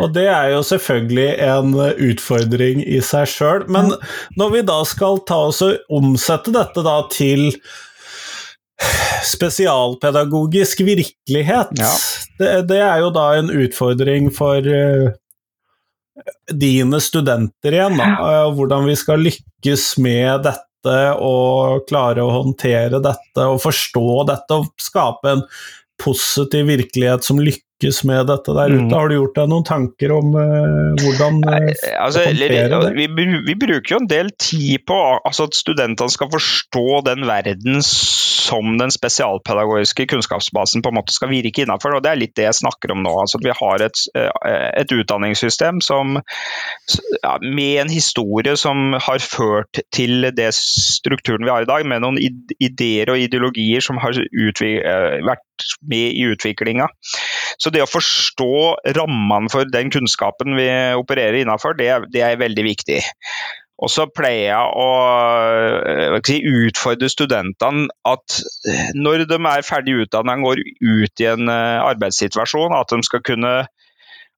Og 0.02 0.10
det 0.10 0.26
er 0.26 0.48
jo 0.56 0.64
selvfølgelig 0.66 1.28
en 1.46 1.76
utfordring 2.10 2.82
i 2.82 2.98
seg 3.06 3.30
sjøl. 3.30 3.68
Men 3.70 3.92
når 4.40 4.56
vi 4.56 4.64
da 4.66 4.80
skal 4.88 5.22
ta 5.28 5.44
oss 5.52 5.62
og 5.62 5.78
omsette 6.00 6.50
dette 6.54 6.82
da 6.82 6.96
til 7.14 7.46
spesialpedagogisk 9.34 10.82
virkelighet, 10.82 11.78
Ja. 11.78 11.94
Det, 12.40 12.52
det 12.70 12.80
er 12.82 13.02
jo 13.04 13.10
da 13.14 13.26
en 13.38 13.50
utfordring 13.52 14.30
for 14.34 14.64
uh, 14.64 15.10
dine 16.52 17.00
studenter 17.02 17.76
igjen, 17.76 17.96
da. 18.00 18.08
eh, 18.26 18.48
hvordan 18.56 18.88
vi 18.88 18.96
skal 18.98 19.22
lykkes 19.24 19.86
med 20.02 20.44
dette 20.48 20.96
og 21.20 21.84
klare 21.88 22.24
å 22.24 22.32
håndtere 22.40 23.02
dette 23.04 23.46
og 23.46 23.60
forstå 23.62 24.06
dette 24.30 24.56
og 24.56 24.70
skape 24.80 25.34
en 25.36 25.42
positiv 26.00 26.68
virkelighet 26.72 27.26
som 27.26 27.40
lykkes 27.40 27.69
med 28.04 28.28
dette 28.28 28.54
der 28.56 28.74
ute. 28.74 28.86
Mm. 28.86 28.92
Har 28.94 29.10
du 29.10 29.16
gjort 29.16 29.36
deg 29.38 29.50
noen 29.52 29.66
tanker 29.66 30.14
om 30.16 30.34
uh, 30.36 30.98
hvordan 31.00 31.40
eh, 31.48 31.70
Altså, 31.96 32.24
håndtere 32.26 32.80
det? 32.86 32.92
vi, 32.96 33.26
vi 33.46 33.56
bruker 33.58 33.94
jo 33.94 34.00
en 34.02 34.10
del 34.10 34.32
tid 34.40 34.84
på 34.88 34.98
altså, 35.18 35.48
at 35.48 35.58
studentene 35.58 36.12
skal 36.12 36.30
forstå 36.32 37.00
den 37.08 37.26
verden 37.28 37.80
som 37.84 38.76
den 38.80 38.90
spesialpedagogiske 38.90 40.06
kunnskapsbasen 40.10 40.82
på 40.82 40.90
en 40.90 40.98
måte 40.98 41.14
skal 41.14 41.30
virke 41.32 41.64
innenfor. 41.64 41.96
og 41.96 42.04
Det 42.04 42.12
er 42.12 42.20
litt 42.20 42.36
det 42.38 42.48
jeg 42.48 42.60
snakker 42.62 42.94
om 42.94 43.04
nå. 43.04 43.12
altså 43.22 43.38
at 43.38 43.46
Vi 43.46 43.56
har 43.60 43.84
et, 43.86 44.04
eh, 44.18 44.70
et 44.82 44.94
utdanningssystem 44.96 45.80
som, 45.84 46.18
ja, 47.22 47.34
med 47.42 47.84
en 47.84 47.92
historie 47.92 48.56
som 48.56 48.94
har 48.98 49.22
ført 49.22 49.82
til 49.94 50.30
det 50.36 50.50
strukturen 50.56 51.46
vi 51.46 51.52
har 51.52 51.66
i 51.66 51.70
dag, 51.70 51.86
med 51.86 52.02
noen 52.04 52.18
ideer 52.60 53.12
og 53.12 53.20
ideologier 53.20 53.84
som 53.84 54.00
har 54.02 54.16
eh, 54.18 55.20
vært 55.26 55.46
med 55.86 56.16
i 56.16 56.26
utviklinga. 56.32 56.88
Så 57.60 57.72
det 57.72 57.82
å 57.84 57.90
forstå 57.90 58.52
rammene 58.96 59.50
for 59.52 59.68
den 59.68 59.90
kunnskapen 59.92 60.56
vi 60.56 60.68
opererer 60.96 61.42
innenfor, 61.42 61.76
det, 61.76 61.90
det 62.14 62.24
er 62.24 62.40
veldig 62.40 62.64
viktig. 62.64 63.00
Og 63.80 63.88
så 63.88 64.04
pleier 64.12 64.50
jeg 64.50 64.72
å 64.76 64.88
eh, 65.88 66.16
si, 66.26 66.36
utfordre 66.44 67.08
studentene 67.08 67.88
at 68.08 68.40
eh, 68.68 68.90
når 68.96 69.24
de 69.30 69.38
er 69.38 69.64
ferdig 69.64 70.02
utdannet 70.04 70.40
og 70.42 70.50
går 70.50 70.62
ut 70.84 71.24
i 71.24 71.28
en 71.30 71.52
eh, 71.52 71.80
arbeidssituasjon, 71.86 72.76
at 72.76 72.92
de 72.92 73.00
skal 73.08 73.24
kunne 73.24 73.54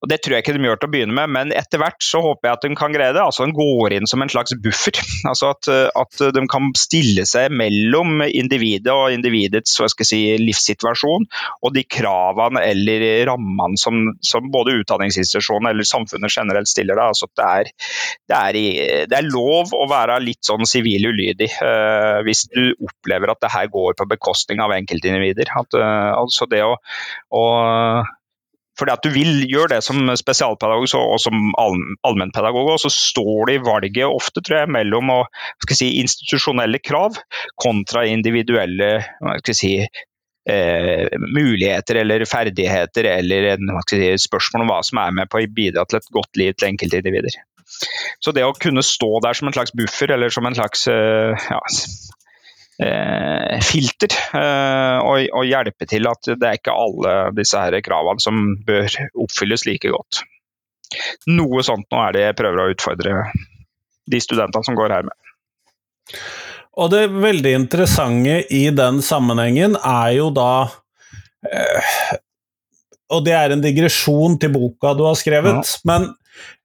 og 0.03 0.11
Det 0.11 0.19
tror 0.19 0.35
jeg 0.35 0.43
ikke 0.43 0.55
de 0.57 0.67
gjør 0.67 0.81
til 0.83 0.89
å 0.89 0.93
begynne 0.93 1.15
med, 1.15 1.31
men 1.31 1.53
etter 1.55 1.79
hvert 1.79 2.03
så 2.03 2.19
håper 2.25 2.49
jeg 2.49 2.57
at 2.57 2.65
de 2.67 2.77
kan 2.79 2.95
greie 2.95 3.15
det. 3.15 3.23
altså 3.23 3.47
De 3.47 3.55
går 3.55 3.95
inn 3.95 4.09
som 4.11 4.23
en 4.25 4.31
slags 4.33 4.55
buffer. 4.59 4.99
altså 5.31 5.53
At, 5.55 5.69
at 5.71 6.23
de 6.35 6.43
kan 6.51 6.73
stille 6.79 7.23
seg 7.29 7.55
mellom 7.55 8.25
individet 8.27 8.91
og 8.91 9.15
individets 9.15 9.77
si, 10.03 10.21
livssituasjon 10.43 11.29
og 11.63 11.75
de 11.77 11.85
kravene 11.87 12.65
eller 12.67 13.05
rammene 13.29 13.79
som, 13.79 14.01
som 14.27 14.49
både 14.53 14.75
utdanningsinstitusjonen 14.81 15.71
eller 15.71 15.87
samfunnet 15.87 16.35
generelt 16.35 16.71
stiller 16.71 16.99
deg. 16.99 17.13
Altså 17.13 17.29
det 17.39 17.47
er, 17.47 17.71
det, 18.27 18.41
er 18.41 18.59
i, 18.59 18.67
det 19.11 19.19
er 19.21 19.29
lov 19.29 19.71
å 19.77 19.87
være 19.91 20.19
litt 20.25 20.43
sånn 20.47 20.67
sivil 20.69 21.13
ulydig 21.13 21.53
uh, 21.63 22.19
hvis 22.27 22.49
du 22.51 22.73
opplever 22.83 23.31
at 23.31 23.43
det 23.45 23.53
her 23.55 23.71
går 23.71 23.95
på 24.01 24.09
bekostning 24.11 24.63
av 24.65 24.75
enkeltindivider. 24.75 25.55
At, 25.63 25.79
uh, 25.79 26.11
altså 26.19 26.51
det 26.51 26.65
å, 26.67 26.75
å 27.39 27.45
fordi 28.79 28.95
at 28.95 29.05
du 29.05 29.11
vil 29.13 29.43
gjøre 29.51 29.75
det 29.75 29.83
som 29.85 30.01
spesialpedagog 30.17 30.89
så- 30.89 31.03
og 31.15 31.21
som 31.21 31.53
all- 31.61 31.97
allmennpedagog, 32.09 32.73
og 32.73 32.81
så 32.81 32.91
står 32.93 33.47
det 33.47 33.55
i 33.59 33.65
valget 33.67 34.09
ofte 34.09 34.41
tror 34.41 34.63
jeg, 34.63 34.73
mellom 34.79 35.11
å, 35.11 35.21
si, 35.69 36.01
institusjonelle 36.01 36.81
krav 36.81 37.19
kontra 37.61 38.07
individuelle 38.09 39.05
si, 39.53 39.87
eh, 40.49 41.09
muligheter 41.21 42.01
eller 42.03 42.25
ferdigheter 42.25 43.05
eller 43.05 43.57
si, 43.89 44.01
spørsmål 44.27 44.65
om 44.65 44.73
hva 44.73 44.83
som 44.85 44.99
er 44.99 45.13
med 45.13 45.29
på 45.29 45.41
å 45.43 45.55
bidra 45.55 45.87
til 45.87 46.01
et 46.01 46.13
godt 46.13 46.37
liv 46.37 46.55
til 46.57 46.73
enkeltindivider. 46.73 47.37
Så 48.23 48.33
det 48.35 48.45
å 48.45 48.55
kunne 48.59 48.83
stå 48.85 49.21
der 49.23 49.35
som 49.35 49.49
en 49.49 49.55
slags 49.57 49.73
buffer 49.77 50.13
eller 50.13 50.31
som 50.31 50.47
en 50.47 50.55
slags 50.55 50.87
eh, 50.89 51.37
ja, 51.51 51.61
filter 53.65 54.15
eh, 54.39 54.99
og, 55.03 55.25
og 55.33 55.49
hjelpe 55.49 55.89
til 55.91 56.09
at 56.11 56.33
det 56.35 56.49
er 56.49 56.59
ikke 56.59 56.77
alle 56.77 57.17
disse 57.37 57.59
her 57.59 57.79
kravene 57.85 58.23
som 58.23 58.45
bør 58.67 58.89
oppfylles 59.25 59.67
like 59.69 59.93
godt. 59.93 60.23
Noe 61.31 61.65
sånt 61.65 61.89
nå 61.93 62.01
er 62.05 62.17
det 62.17 62.25
jeg 62.27 62.39
prøver 62.39 62.63
å 62.63 62.71
utfordre 62.75 63.19
de 64.13 64.21
studentene 64.21 64.67
som 64.67 64.77
går 64.79 64.97
her 64.97 65.07
med. 65.07 65.19
Og 66.81 66.89
det 66.93 67.07
veldig 67.13 67.53
interessante 67.55 68.41
i 68.53 68.65
den 68.75 69.03
sammenhengen 69.05 69.77
er 69.77 70.13
jo 70.17 70.31
da 70.35 70.53
eh, 71.49 71.97
Og 73.13 73.25
det 73.27 73.37
er 73.37 73.55
en 73.55 73.63
digresjon 73.63 74.39
til 74.41 74.53
boka 74.55 74.95
du 74.97 75.05
har 75.07 75.17
skrevet, 75.19 75.77
men 75.89 76.09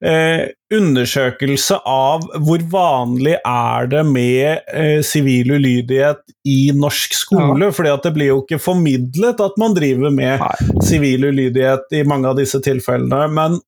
eh, 0.04 0.48
undersøkelse 0.74 1.78
av 1.88 2.24
hvor 2.44 2.64
vanlig 2.72 3.36
er 3.38 3.88
det 3.92 4.02
med 4.08 4.72
eh, 4.72 4.98
sivil 5.06 5.54
ulydighet 5.58 6.22
i 6.48 6.58
norsk 6.76 7.16
skole? 7.16 7.70
fordi 7.74 7.92
at 7.92 8.08
det 8.08 8.14
blir 8.16 8.32
jo 8.32 8.42
ikke 8.44 8.60
formidlet 8.62 9.40
at 9.44 9.56
man 9.60 9.76
driver 9.76 10.14
med 10.14 10.44
Nei. 10.44 10.82
sivil 10.84 11.30
ulydighet 11.30 11.98
i 12.00 12.04
mange 12.08 12.30
av 12.30 12.38
disse 12.40 12.60
tilfellene. 12.64 13.26
Men 13.34 13.58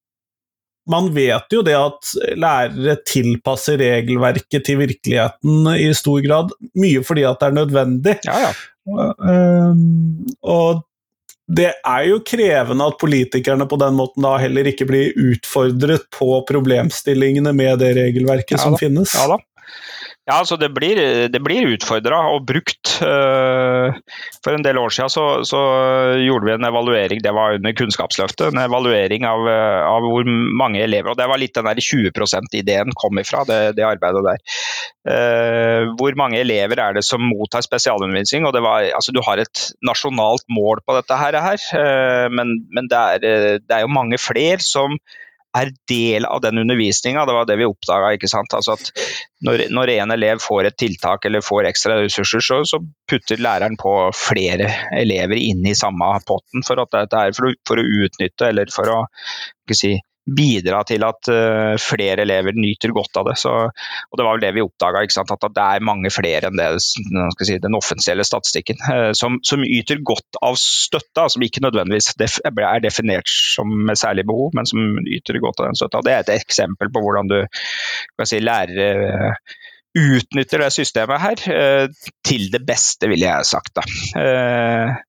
man 0.91 1.11
vet 1.15 1.53
jo 1.53 1.63
det 1.63 1.77
at 1.77 2.13
lærere 2.41 2.97
tilpasser 3.07 3.79
regelverket 3.81 4.65
til 4.67 4.81
virkeligheten 4.81 5.69
i 5.77 5.91
stor 5.95 6.23
grad, 6.25 6.55
mye 6.81 7.05
fordi 7.07 7.27
at 7.29 7.41
det 7.43 7.51
er 7.51 7.59
nødvendig. 7.61 8.17
Ja, 8.27 8.39
ja. 8.49 8.53
Um, 8.91 10.25
og 10.41 10.81
det 11.51 11.71
er 11.75 12.05
jo 12.07 12.21
krevende 12.27 12.87
at 12.87 12.99
politikerne 13.01 13.67
på 13.67 13.79
den 13.81 13.97
måten 13.99 14.23
da 14.23 14.37
heller 14.39 14.69
ikke 14.71 14.87
blir 14.87 15.17
utfordret 15.19 16.07
på 16.15 16.29
problemstillingene 16.47 17.53
med 17.57 17.81
det 17.83 17.95
regelverket 17.99 18.59
Ja 18.59 18.63
som 18.63 18.77
da, 18.77 18.83
finnes. 18.85 19.15
ja 19.19 19.27
da. 19.33 19.41
Ja, 20.29 20.37
altså 20.37 20.59
det 20.61 20.69
blir, 20.77 20.99
det 21.33 21.41
blir 21.43 21.71
utfordra 21.73 22.19
og 22.35 22.45
brukt. 22.47 22.93
Uh, 23.01 23.97
for 24.45 24.55
en 24.55 24.63
del 24.63 24.79
år 24.79 24.93
siden 24.93 25.11
så, 25.11 25.25
så, 25.49 25.61
gjorde 26.21 26.47
vi 26.47 26.53
en 26.55 26.69
evaluering, 26.69 27.23
det 27.25 27.33
var 27.35 27.57
under 27.57 27.75
Kunnskapsløftet. 27.75 28.53
En 28.53 28.61
evaluering 28.63 29.25
av, 29.27 29.49
av 29.89 30.05
hvor 30.05 30.29
mange 30.29 30.83
elever 30.85 31.11
Og 31.11 31.19
det 31.19 31.29
var 31.31 31.41
litt 31.41 31.57
den 31.57 31.67
der 31.67 31.81
20 31.81 32.13
%-ideen 32.13 32.93
kom 33.01 33.19
ifra, 33.23 33.47
det, 33.49 33.59
det 33.79 33.87
arbeidet 33.89 34.23
der. 34.29 34.45
Uh, 35.09 35.89
hvor 35.99 36.15
mange 36.21 36.39
elever 36.43 36.85
er 36.85 36.99
det 36.99 37.07
som 37.09 37.25
mottar 37.25 37.65
spesialundervisning? 37.65 38.45
og 38.47 38.53
det 38.55 38.63
var, 38.67 38.87
altså 39.01 39.17
Du 39.17 39.23
har 39.25 39.41
et 39.41 39.65
nasjonalt 39.87 40.45
mål 40.53 40.85
på 40.85 41.01
dette 41.01 41.17
her, 41.17 41.41
men, 42.31 42.53
men 42.71 42.89
det, 42.91 43.01
er, 43.01 43.59
det 43.65 43.75
er 43.75 43.83
jo 43.87 43.93
mange 43.93 44.19
flere 44.21 44.61
som 44.63 44.99
er 45.57 45.73
del 45.91 46.27
av 46.29 46.41
den 46.45 46.59
undervisninga. 46.63 47.25
Det 47.27 47.35
var 47.35 47.47
det 47.49 47.57
vi 47.61 47.69
oppdaga. 47.69 48.13
Altså 48.15 48.77
at 48.77 48.91
når, 49.47 49.67
når, 49.75 49.95
en 49.97 50.15
elev 50.15 50.43
får 50.45 50.69
et 50.69 50.79
tiltak 50.79 51.25
eller 51.27 51.45
får 51.45 51.71
ekstra 51.71 51.99
ressurser, 52.03 52.45
så, 52.45 52.61
så, 52.69 52.81
putter 53.11 53.43
læreren 53.43 53.75
på 53.81 53.93
flere 54.15 54.69
elever 54.95 55.41
inn 55.41 55.65
i 55.67 55.75
samme 55.75 56.13
potten 56.29 56.63
for, 56.67 56.79
dette 56.95 57.25
er 57.25 57.35
for, 57.35 57.57
for 57.67 57.81
å 57.81 57.89
utnytte 58.05 58.53
eller 58.53 58.71
for 58.75 58.93
å 58.93 59.01
si, 59.75 59.97
bidra 60.29 60.83
til 60.89 61.05
at 61.07 61.31
uh, 61.33 61.75
flere 61.81 62.25
elever 62.25 62.57
nyter 62.57 62.93
godt 62.95 63.21
av 63.21 63.31
det. 63.31 63.37
Så, 63.41 63.53
og 63.71 64.19
Det 64.19 64.27
var 64.27 64.37
vel 64.37 64.45
det 64.45 64.53
vi 64.57 64.65
oppdaga, 64.65 65.03
at 65.05 65.47
det 65.57 65.65
er 65.65 65.87
mange 65.87 66.13
flere 66.13 66.51
enn 66.51 66.61
det, 66.61 66.69
si, 66.85 67.57
den 67.63 67.79
offisielle 67.79 68.27
statistikken 68.27 68.81
uh, 68.87 69.11
som, 69.17 69.41
som, 69.47 69.65
yter 69.65 70.03
godt 70.07 70.41
av 70.45 70.59
støtta, 70.61 71.29
som 71.33 71.45
ikke 71.45 71.65
nødvendigvis 71.65 72.13
er 72.21 72.85
definert 72.85 73.29
som 73.31 73.73
med 73.89 73.99
særlig 74.01 74.27
behov, 74.29 74.55
men 74.57 74.69
som 74.69 75.01
yter 75.09 75.41
godt 75.43 75.63
av 75.63 75.71
den 75.71 75.81
støtta. 75.81 76.05
Det 76.05 76.15
er 76.15 76.25
et 76.25 76.37
eksempel 76.41 76.93
på 76.93 77.05
hvordan 77.05 77.31
du 77.31 77.39
si, 78.29 78.41
lærere 78.45 78.91
uh, 79.35 79.61
utnytter 80.01 80.63
det 80.63 80.71
systemet 80.71 81.19
her 81.19 81.41
til 82.23 82.45
det 82.53 82.61
beste, 82.63 83.09
ville 83.11 83.27
jeg 83.27 83.49
sagt. 83.49 83.73
da. 83.75 85.01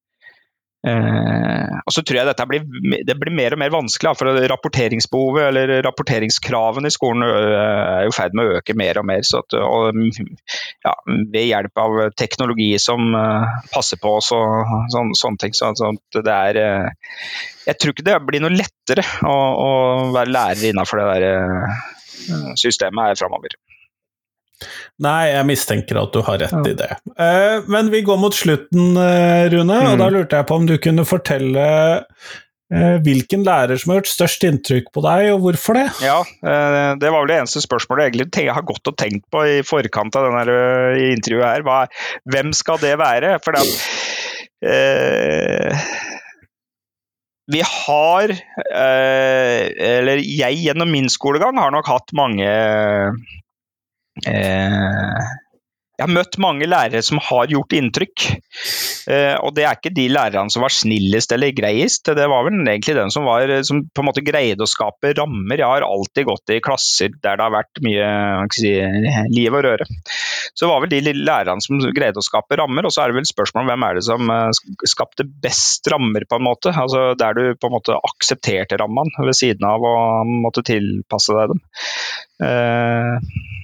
Eh, 0.88 1.74
og 1.86 1.94
så 1.94 2.02
tror 2.02 2.17
jeg 2.17 2.26
dette 2.26 2.46
blir, 2.50 2.63
det 3.06 3.15
blir 3.22 3.36
mer 3.38 3.54
og 3.54 3.62
mer 3.62 3.74
vanskelig, 3.74 4.15
for 4.17 4.39
rapporteringsbehovet 4.50 5.44
eller 5.50 5.74
rapporteringskravene 5.86 6.89
i 6.89 6.96
skolen 6.96 7.26
er 7.28 8.08
i 8.08 8.13
ferd 8.15 8.38
med 8.38 8.50
å 8.50 8.60
øke 8.60 8.76
mer 8.80 9.02
og 9.02 9.08
mer. 9.12 9.22
At, 9.22 9.58
og, 9.62 10.02
ja, 10.88 10.96
ved 11.06 11.48
hjelp 11.48 11.84
av 11.86 12.00
teknologi 12.17 12.72
som 12.82 13.13
passer 13.74 14.02
på 14.02 14.17
oss 14.17 14.32
og 14.36 14.76
sån, 14.94 15.13
sånne 15.17 15.46
ting. 15.46 15.58
Så, 15.58 15.94
det 16.17 16.38
er, 16.38 16.62
jeg 17.67 17.78
tror 17.80 17.96
ikke 17.96 18.08
det 18.10 18.22
blir 18.28 18.44
noe 18.44 18.56
lettere 18.56 19.06
å, 19.28 19.36
å 19.36 19.72
være 20.15 20.34
lærer 20.34 20.72
innenfor 20.72 21.02
det 21.02 21.10
der 21.12 22.56
systemet 22.60 23.12
her 23.12 23.22
framover. 23.22 23.54
Nei, 25.02 25.32
jeg 25.32 25.47
mistenker 25.50 25.97
at 26.02 26.13
du 26.13 26.21
har 26.26 26.39
rett 26.43 26.54
ja. 26.54 26.62
i 26.69 26.78
det. 26.78 26.91
Uh, 27.17 27.65
men 27.71 27.89
vi 27.93 28.04
går 28.06 28.19
mot 28.21 28.36
slutten, 28.36 28.93
uh, 28.97 29.50
Rune, 29.52 29.65
mm. 29.82 29.89
og 29.93 30.00
da 30.02 30.10
lurte 30.13 30.39
jeg 30.39 30.50
på 30.50 30.62
om 30.62 30.67
du 30.69 30.76
kunne 30.82 31.06
fortelle 31.10 31.65
uh, 32.06 32.97
hvilken 33.06 33.45
lærer 33.47 33.82
som 33.82 33.91
har 33.91 34.02
gjort 34.02 34.12
størst 34.12 34.45
inntrykk 34.47 34.91
på 34.93 35.04
deg, 35.08 35.32
og 35.34 35.41
hvorfor 35.47 35.80
det? 35.80 35.88
Ja, 36.06 36.21
det 36.41 37.10
var 37.10 37.17
vel 37.17 37.34
det 37.34 37.39
eneste 37.41 37.63
spørsmålet 37.65 38.06
jeg 38.06 38.13
egentlig 38.13 38.45
har 38.54 38.67
gått 38.67 38.88
og 38.88 38.95
tenkt 39.02 39.26
på 39.34 39.43
i 39.58 39.58
forkant 39.67 40.15
av 40.15 40.30
denne 40.30 40.45
intervjuet 41.10 41.50
her. 41.50 41.65
Hva, 41.67 41.82
hvem 42.32 42.54
skal 42.56 42.80
det 42.84 42.93
være? 43.02 43.36
For 43.43 43.58
det 43.58 43.65
at, 43.65 43.74
vi 47.52 47.60
har, 47.65 48.32
eller 48.71 50.21
jeg 50.24 50.62
gjennom 50.62 50.93
min 50.93 51.10
skolegang, 51.12 51.58
har 51.60 51.74
nok 51.76 51.89
hatt 51.91 52.13
mange 52.15 52.47
Eh, 52.47 53.12
jeg 56.01 56.07
har 56.07 56.15
møtt 56.17 56.38
mange 56.41 56.65
lærere 56.65 57.03
som 57.05 57.19
har 57.21 57.51
gjort 57.51 57.75
inntrykk. 57.77 58.23
Eh, 59.12 59.36
og 59.38 59.53
det 59.53 59.67
er 59.67 59.77
ikke 59.77 59.93
de 59.93 60.07
lærerne 60.10 60.49
som 60.53 60.63
var 60.65 60.73
snillest 60.73 61.34
eller 61.36 61.53
greiest, 61.53 62.10
det 62.17 62.25
var 62.31 62.47
vel 62.47 62.57
egentlig 62.63 62.95
den 62.97 63.13
som, 63.13 63.27
var, 63.29 63.51
som 63.67 63.84
på 63.86 64.01
en 64.01 64.07
måte 64.10 64.23
greide 64.25 64.65
å 64.65 64.69
skape 64.69 65.13
rammer. 65.19 65.62
Jeg 65.62 65.69
har 65.69 65.86
alltid 65.86 66.25
gått 66.25 66.53
i 66.55 66.62
klasser 66.63 67.13
der 67.21 67.38
det 67.38 67.45
har 67.45 67.53
vært 67.53 67.84
mye 67.86 68.10
si, 68.57 68.73
liv 69.29 69.53
og 69.53 69.65
røre. 69.67 69.88
Så 70.57 70.71
var 70.71 70.81
vel 70.81 70.95
de 70.95 71.13
lærerne 71.13 71.62
som 71.62 71.77
greide 71.93 72.17
å 72.17 72.25
skape 72.25 72.57
rammer, 72.57 72.88
og 72.88 72.95
så 72.95 73.03
er 73.03 73.12
det 73.12 73.19
vel 73.19 73.29
spørsmålet 73.29 73.69
hvem 73.69 73.88
er 73.88 73.99
det 73.99 74.05
som 74.10 74.34
eh, 74.34 74.63
skapte 74.89 75.29
best 75.45 75.86
rammer, 75.93 76.25
på 76.25 76.41
en 76.41 76.49
måte. 76.49 76.73
Altså 76.73 77.12
der 77.19 77.38
du 77.38 77.43
på 77.62 77.69
en 77.69 77.77
måte 77.77 78.01
aksepterte 78.10 78.81
rammene 78.81 79.29
ved 79.29 79.38
siden 79.38 79.69
av 79.69 79.86
å 79.86 79.95
måtte 80.25 80.65
tilpasse 80.65 81.38
deg 81.38 81.53
dem. 81.53 81.65
Uh, 82.41 83.61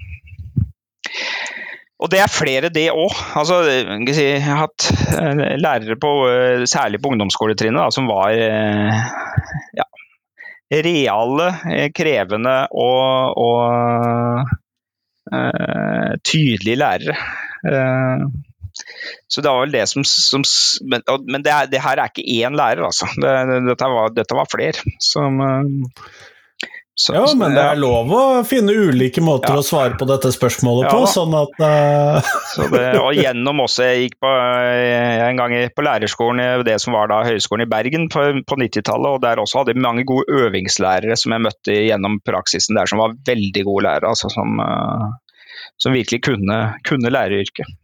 og 1.97 2.11
det 2.13 2.19
er 2.21 2.29
flere, 2.29 2.69
det 2.73 2.91
òg. 2.93 3.13
Altså, 3.39 3.63
jeg 3.65 4.41
har 4.45 4.67
hatt 4.67 4.89
eh, 5.17 5.55
lærere 5.57 5.97
på, 5.97 6.11
eh, 6.29 6.65
særlig 6.69 7.01
på 7.01 7.09
ungdomsskoletrinnet 7.13 7.95
som 7.95 8.09
var 8.09 8.37
eh, 8.37 8.99
ja, 9.79 9.87
reale, 10.85 11.49
krevende 11.95 12.57
og, 12.75 13.41
og 13.41 14.53
uh, 15.33 16.13
tydelige 16.27 16.77
lærere. 16.77 17.17
Uh, 17.65 18.27
så 19.25 19.41
det 19.41 19.49
var 19.49 19.63
vel 19.63 19.73
det 19.73 19.87
som, 19.89 20.03
som 20.05 20.43
Men, 20.85 21.01
men 21.25 21.41
det, 21.41 21.51
er, 21.51 21.65
det, 21.71 21.81
her 21.81 21.97
er 21.97 22.11
ikke 22.11 22.45
én 22.45 22.55
lærer, 22.55 22.83
altså. 22.85 23.09
Det, 23.17 23.33
dette, 23.71 23.89
var, 23.89 24.13
var, 24.13 24.51
flere 24.53 24.97
som 25.01 25.41
uh, 25.41 25.65
så, 26.97 27.13
ja, 27.13 27.25
men 27.37 27.53
det 27.53 27.61
er 27.61 27.77
lov 27.77 28.09
å 28.09 28.21
finne 28.49 28.73
ulike 28.73 29.21
måter 29.21 29.53
ja. 29.53 29.61
å 29.61 29.65
svare 29.65 29.93
på 29.99 30.05
dette 30.09 30.31
spørsmålet 30.33 30.87
ja, 30.87 30.93
på, 30.95 31.03
sånn 31.11 31.35
at 31.37 31.59
uh... 31.61 32.29
det, 32.73 32.79
Og 32.97 33.11
gjennom 33.21 33.61
også, 33.67 33.85
jeg 33.85 34.07
gikk 34.07 34.15
på, 34.25 34.31
eh, 34.33 35.21
en 35.27 35.37
gang 35.37 35.53
på 35.77 35.85
lærerskolen 35.85 36.65
det 36.65 36.79
som 36.81 36.97
var 36.97 37.11
da 37.11 37.19
Høgskolen 37.27 37.67
i 37.67 37.69
Bergen 37.69 38.07
på, 38.09 38.23
på 38.49 38.57
90-tallet, 38.63 39.11
og 39.11 39.21
der 39.21 39.37
også 39.43 39.61
hadde 39.61 39.75
jeg 39.75 39.83
mange 39.85 40.07
gode 40.09 40.25
øvingslærere 40.39 41.19
som 41.21 41.35
jeg 41.35 41.43
møtte 41.45 41.75
gjennom 41.75 42.17
praksisen 42.25 42.81
der, 42.81 42.89
som 42.89 43.03
var 43.03 43.13
veldig 43.29 43.65
gode 43.69 43.85
lærere, 43.85 44.15
altså, 44.15 44.33
som, 44.33 44.57
som, 45.77 45.93
virkelig 45.93 46.23
kunne, 46.25 46.59
kunne 46.87 47.13
læreryrket. 47.13 47.77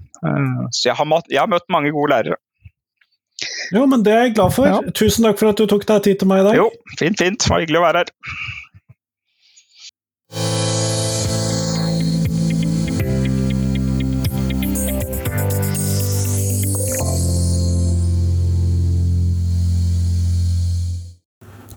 Så 0.74 0.90
jeg 0.90 0.98
har, 0.98 1.14
jeg 1.30 1.44
har, 1.44 1.54
møtt 1.54 1.70
mange 1.70 1.94
gode 1.94 2.16
lærere. 2.16 2.42
Jo, 3.78 3.86
men 3.86 4.02
det 4.02 4.18
er 4.18 4.26
jeg 4.26 4.36
glad 4.40 4.58
for. 4.58 4.90
Tusen 4.98 5.30
takk 5.30 5.38
for 5.38 5.54
at 5.54 5.62
du 5.62 5.70
tok 5.70 5.86
deg 5.86 6.04
tid 6.10 6.22
til 6.24 6.34
meg 6.34 6.42
i 6.42 6.50
dag. 6.50 6.60
Jo, 6.64 6.68
fint, 6.98 7.22
fint. 7.22 7.46
Det 7.46 7.54
var 7.54 7.62
hyggelig 7.62 7.84
å 7.84 7.88
være 7.92 8.06
her. 8.06 8.62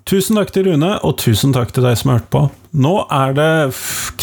Tusen 0.07 0.39
takk 0.39 0.53
til 0.55 0.69
Rune, 0.69 0.93
og 1.03 1.17
tusen 1.19 1.51
takk 1.51 1.73
til 1.75 1.83
deg 1.83 1.97
som 1.99 2.13
har 2.13 2.21
på. 2.31 2.45
Nå 2.79 2.93
er 3.11 3.33
det 3.35 3.49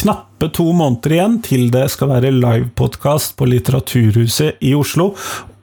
knappe 0.00 0.48
to 0.56 0.70
måneder 0.72 1.12
igjen 1.12 1.34
til 1.44 1.66
det 1.74 1.90
skal 1.92 2.08
være 2.08 2.30
livepodkast 2.32 3.36
på 3.36 3.50
Litteraturhuset 3.52 4.64
i 4.64 4.72
Oslo 4.78 5.10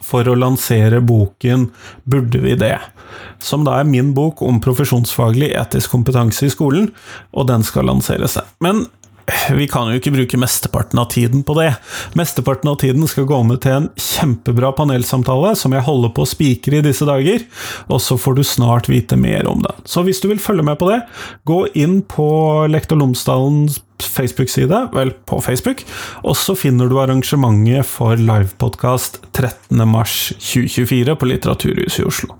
for 0.05 0.27
å 0.27 0.37
lansere 0.37 1.01
boken 1.05 1.69
Burde 2.03 2.41
vi 2.43 2.55
det? 2.59 2.77
Som 3.41 3.65
da 3.67 3.79
er 3.79 3.89
min 3.89 4.13
bok 4.17 4.41
om 4.45 4.61
profesjonsfaglig 4.63 5.51
etisk 5.57 5.93
kompetanse 5.93 6.47
i 6.47 6.53
skolen, 6.53 6.91
og 7.35 7.47
den 7.49 7.65
skal 7.67 7.89
lanseres. 7.89 8.37
Men 8.63 8.85
vi 9.55 9.67
kan 9.69 9.89
jo 9.89 9.99
ikke 9.99 10.13
bruke 10.13 10.39
mesteparten 10.39 10.99
av 11.01 11.09
tiden 11.13 11.43
på 11.47 11.55
det. 11.59 11.69
Mesteparten 12.17 12.71
av 12.71 12.79
tiden 12.81 13.05
skal 13.09 13.27
gå 13.29 13.41
med 13.47 13.61
til 13.63 13.77
en 13.77 13.89
kjempebra 13.99 14.71
panelsamtale 14.77 15.53
som 15.59 15.75
jeg 15.75 15.85
holder 15.85 16.13
på 16.15 16.25
å 16.25 16.31
spikre 16.31 16.79
i 16.79 16.85
disse 16.85 17.07
dager, 17.07 17.45
og 17.87 18.01
så 18.03 18.17
får 18.19 18.39
du 18.39 18.43
snart 18.47 18.89
vite 18.91 19.19
mer 19.19 19.47
om 19.49 19.63
det. 19.63 19.73
Så 19.85 20.05
hvis 20.07 20.21
du 20.23 20.29
vil 20.31 20.41
følge 20.41 20.65
med 20.67 20.79
på 20.81 20.89
det, 20.91 21.01
gå 21.47 21.63
inn 21.77 22.01
på 22.01 22.27
Lektor 22.71 22.99
Lomsdalens 22.99 23.81
Facebook-side, 24.05 24.89
vel, 24.95 25.13
på 25.27 25.41
Facebook, 25.43 25.83
og 26.23 26.37
så 26.39 26.55
finner 26.57 26.89
du 26.89 26.99
arrangementet 27.01 27.85
for 27.87 28.19
livepodkast 28.19 29.21
13.3.2024 29.33 31.17
på 31.17 31.29
Litteraturhuset 31.29 32.03
i 32.03 32.07
Oslo. 32.07 32.37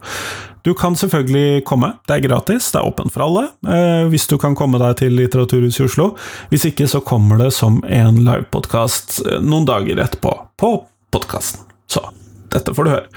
Du 0.62 0.74
kan 0.78 0.96
selvfølgelig 0.96 1.64
komme, 1.66 1.94
det 2.08 2.16
er 2.16 2.28
gratis, 2.28 2.70
det 2.72 2.80
er 2.82 2.88
åpent 2.88 3.14
for 3.14 3.26
alle, 3.26 3.48
eh, 3.66 4.08
hvis 4.12 4.28
du 4.30 4.38
kan 4.38 4.56
komme 4.56 4.78
deg 4.82 5.00
til 5.00 5.16
Litteraturhuset 5.18 5.82
i 5.82 5.88
Oslo. 5.90 6.12
Hvis 6.52 6.68
ikke, 6.70 6.88
så 6.88 7.02
kommer 7.02 7.42
det 7.42 7.50
som 7.58 7.82
en 7.88 8.22
livepodkast 8.22 9.24
eh, 9.26 9.40
noen 9.42 9.66
dager 9.66 10.04
etterpå, 10.06 10.36
på 10.62 10.76
podkasten. 11.12 11.66
Så 11.90 12.06
dette 12.54 12.76
får 12.78 12.86
du 12.86 12.94
høre. 12.94 13.10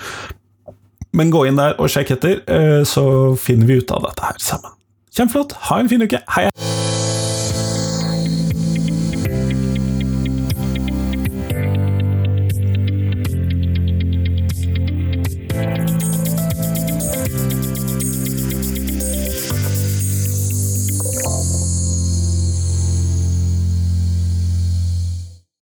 Men 1.15 1.31
gå 1.31 1.45
inn 1.47 1.61
der 1.61 1.77
og 1.79 1.93
sjekk 1.93 2.17
etter, 2.17 2.41
eh, 2.49 2.81
så 2.89 3.05
finner 3.37 3.69
vi 3.69 3.79
ut 3.83 3.93
av 3.95 4.09
dette 4.09 4.25
her 4.25 4.41
sammen. 4.43 4.73
Kjempeflott, 5.15 5.55
ha 5.69 5.79
en 5.79 5.93
fin 5.93 6.03
uke, 6.03 6.25
hei! 6.35 6.49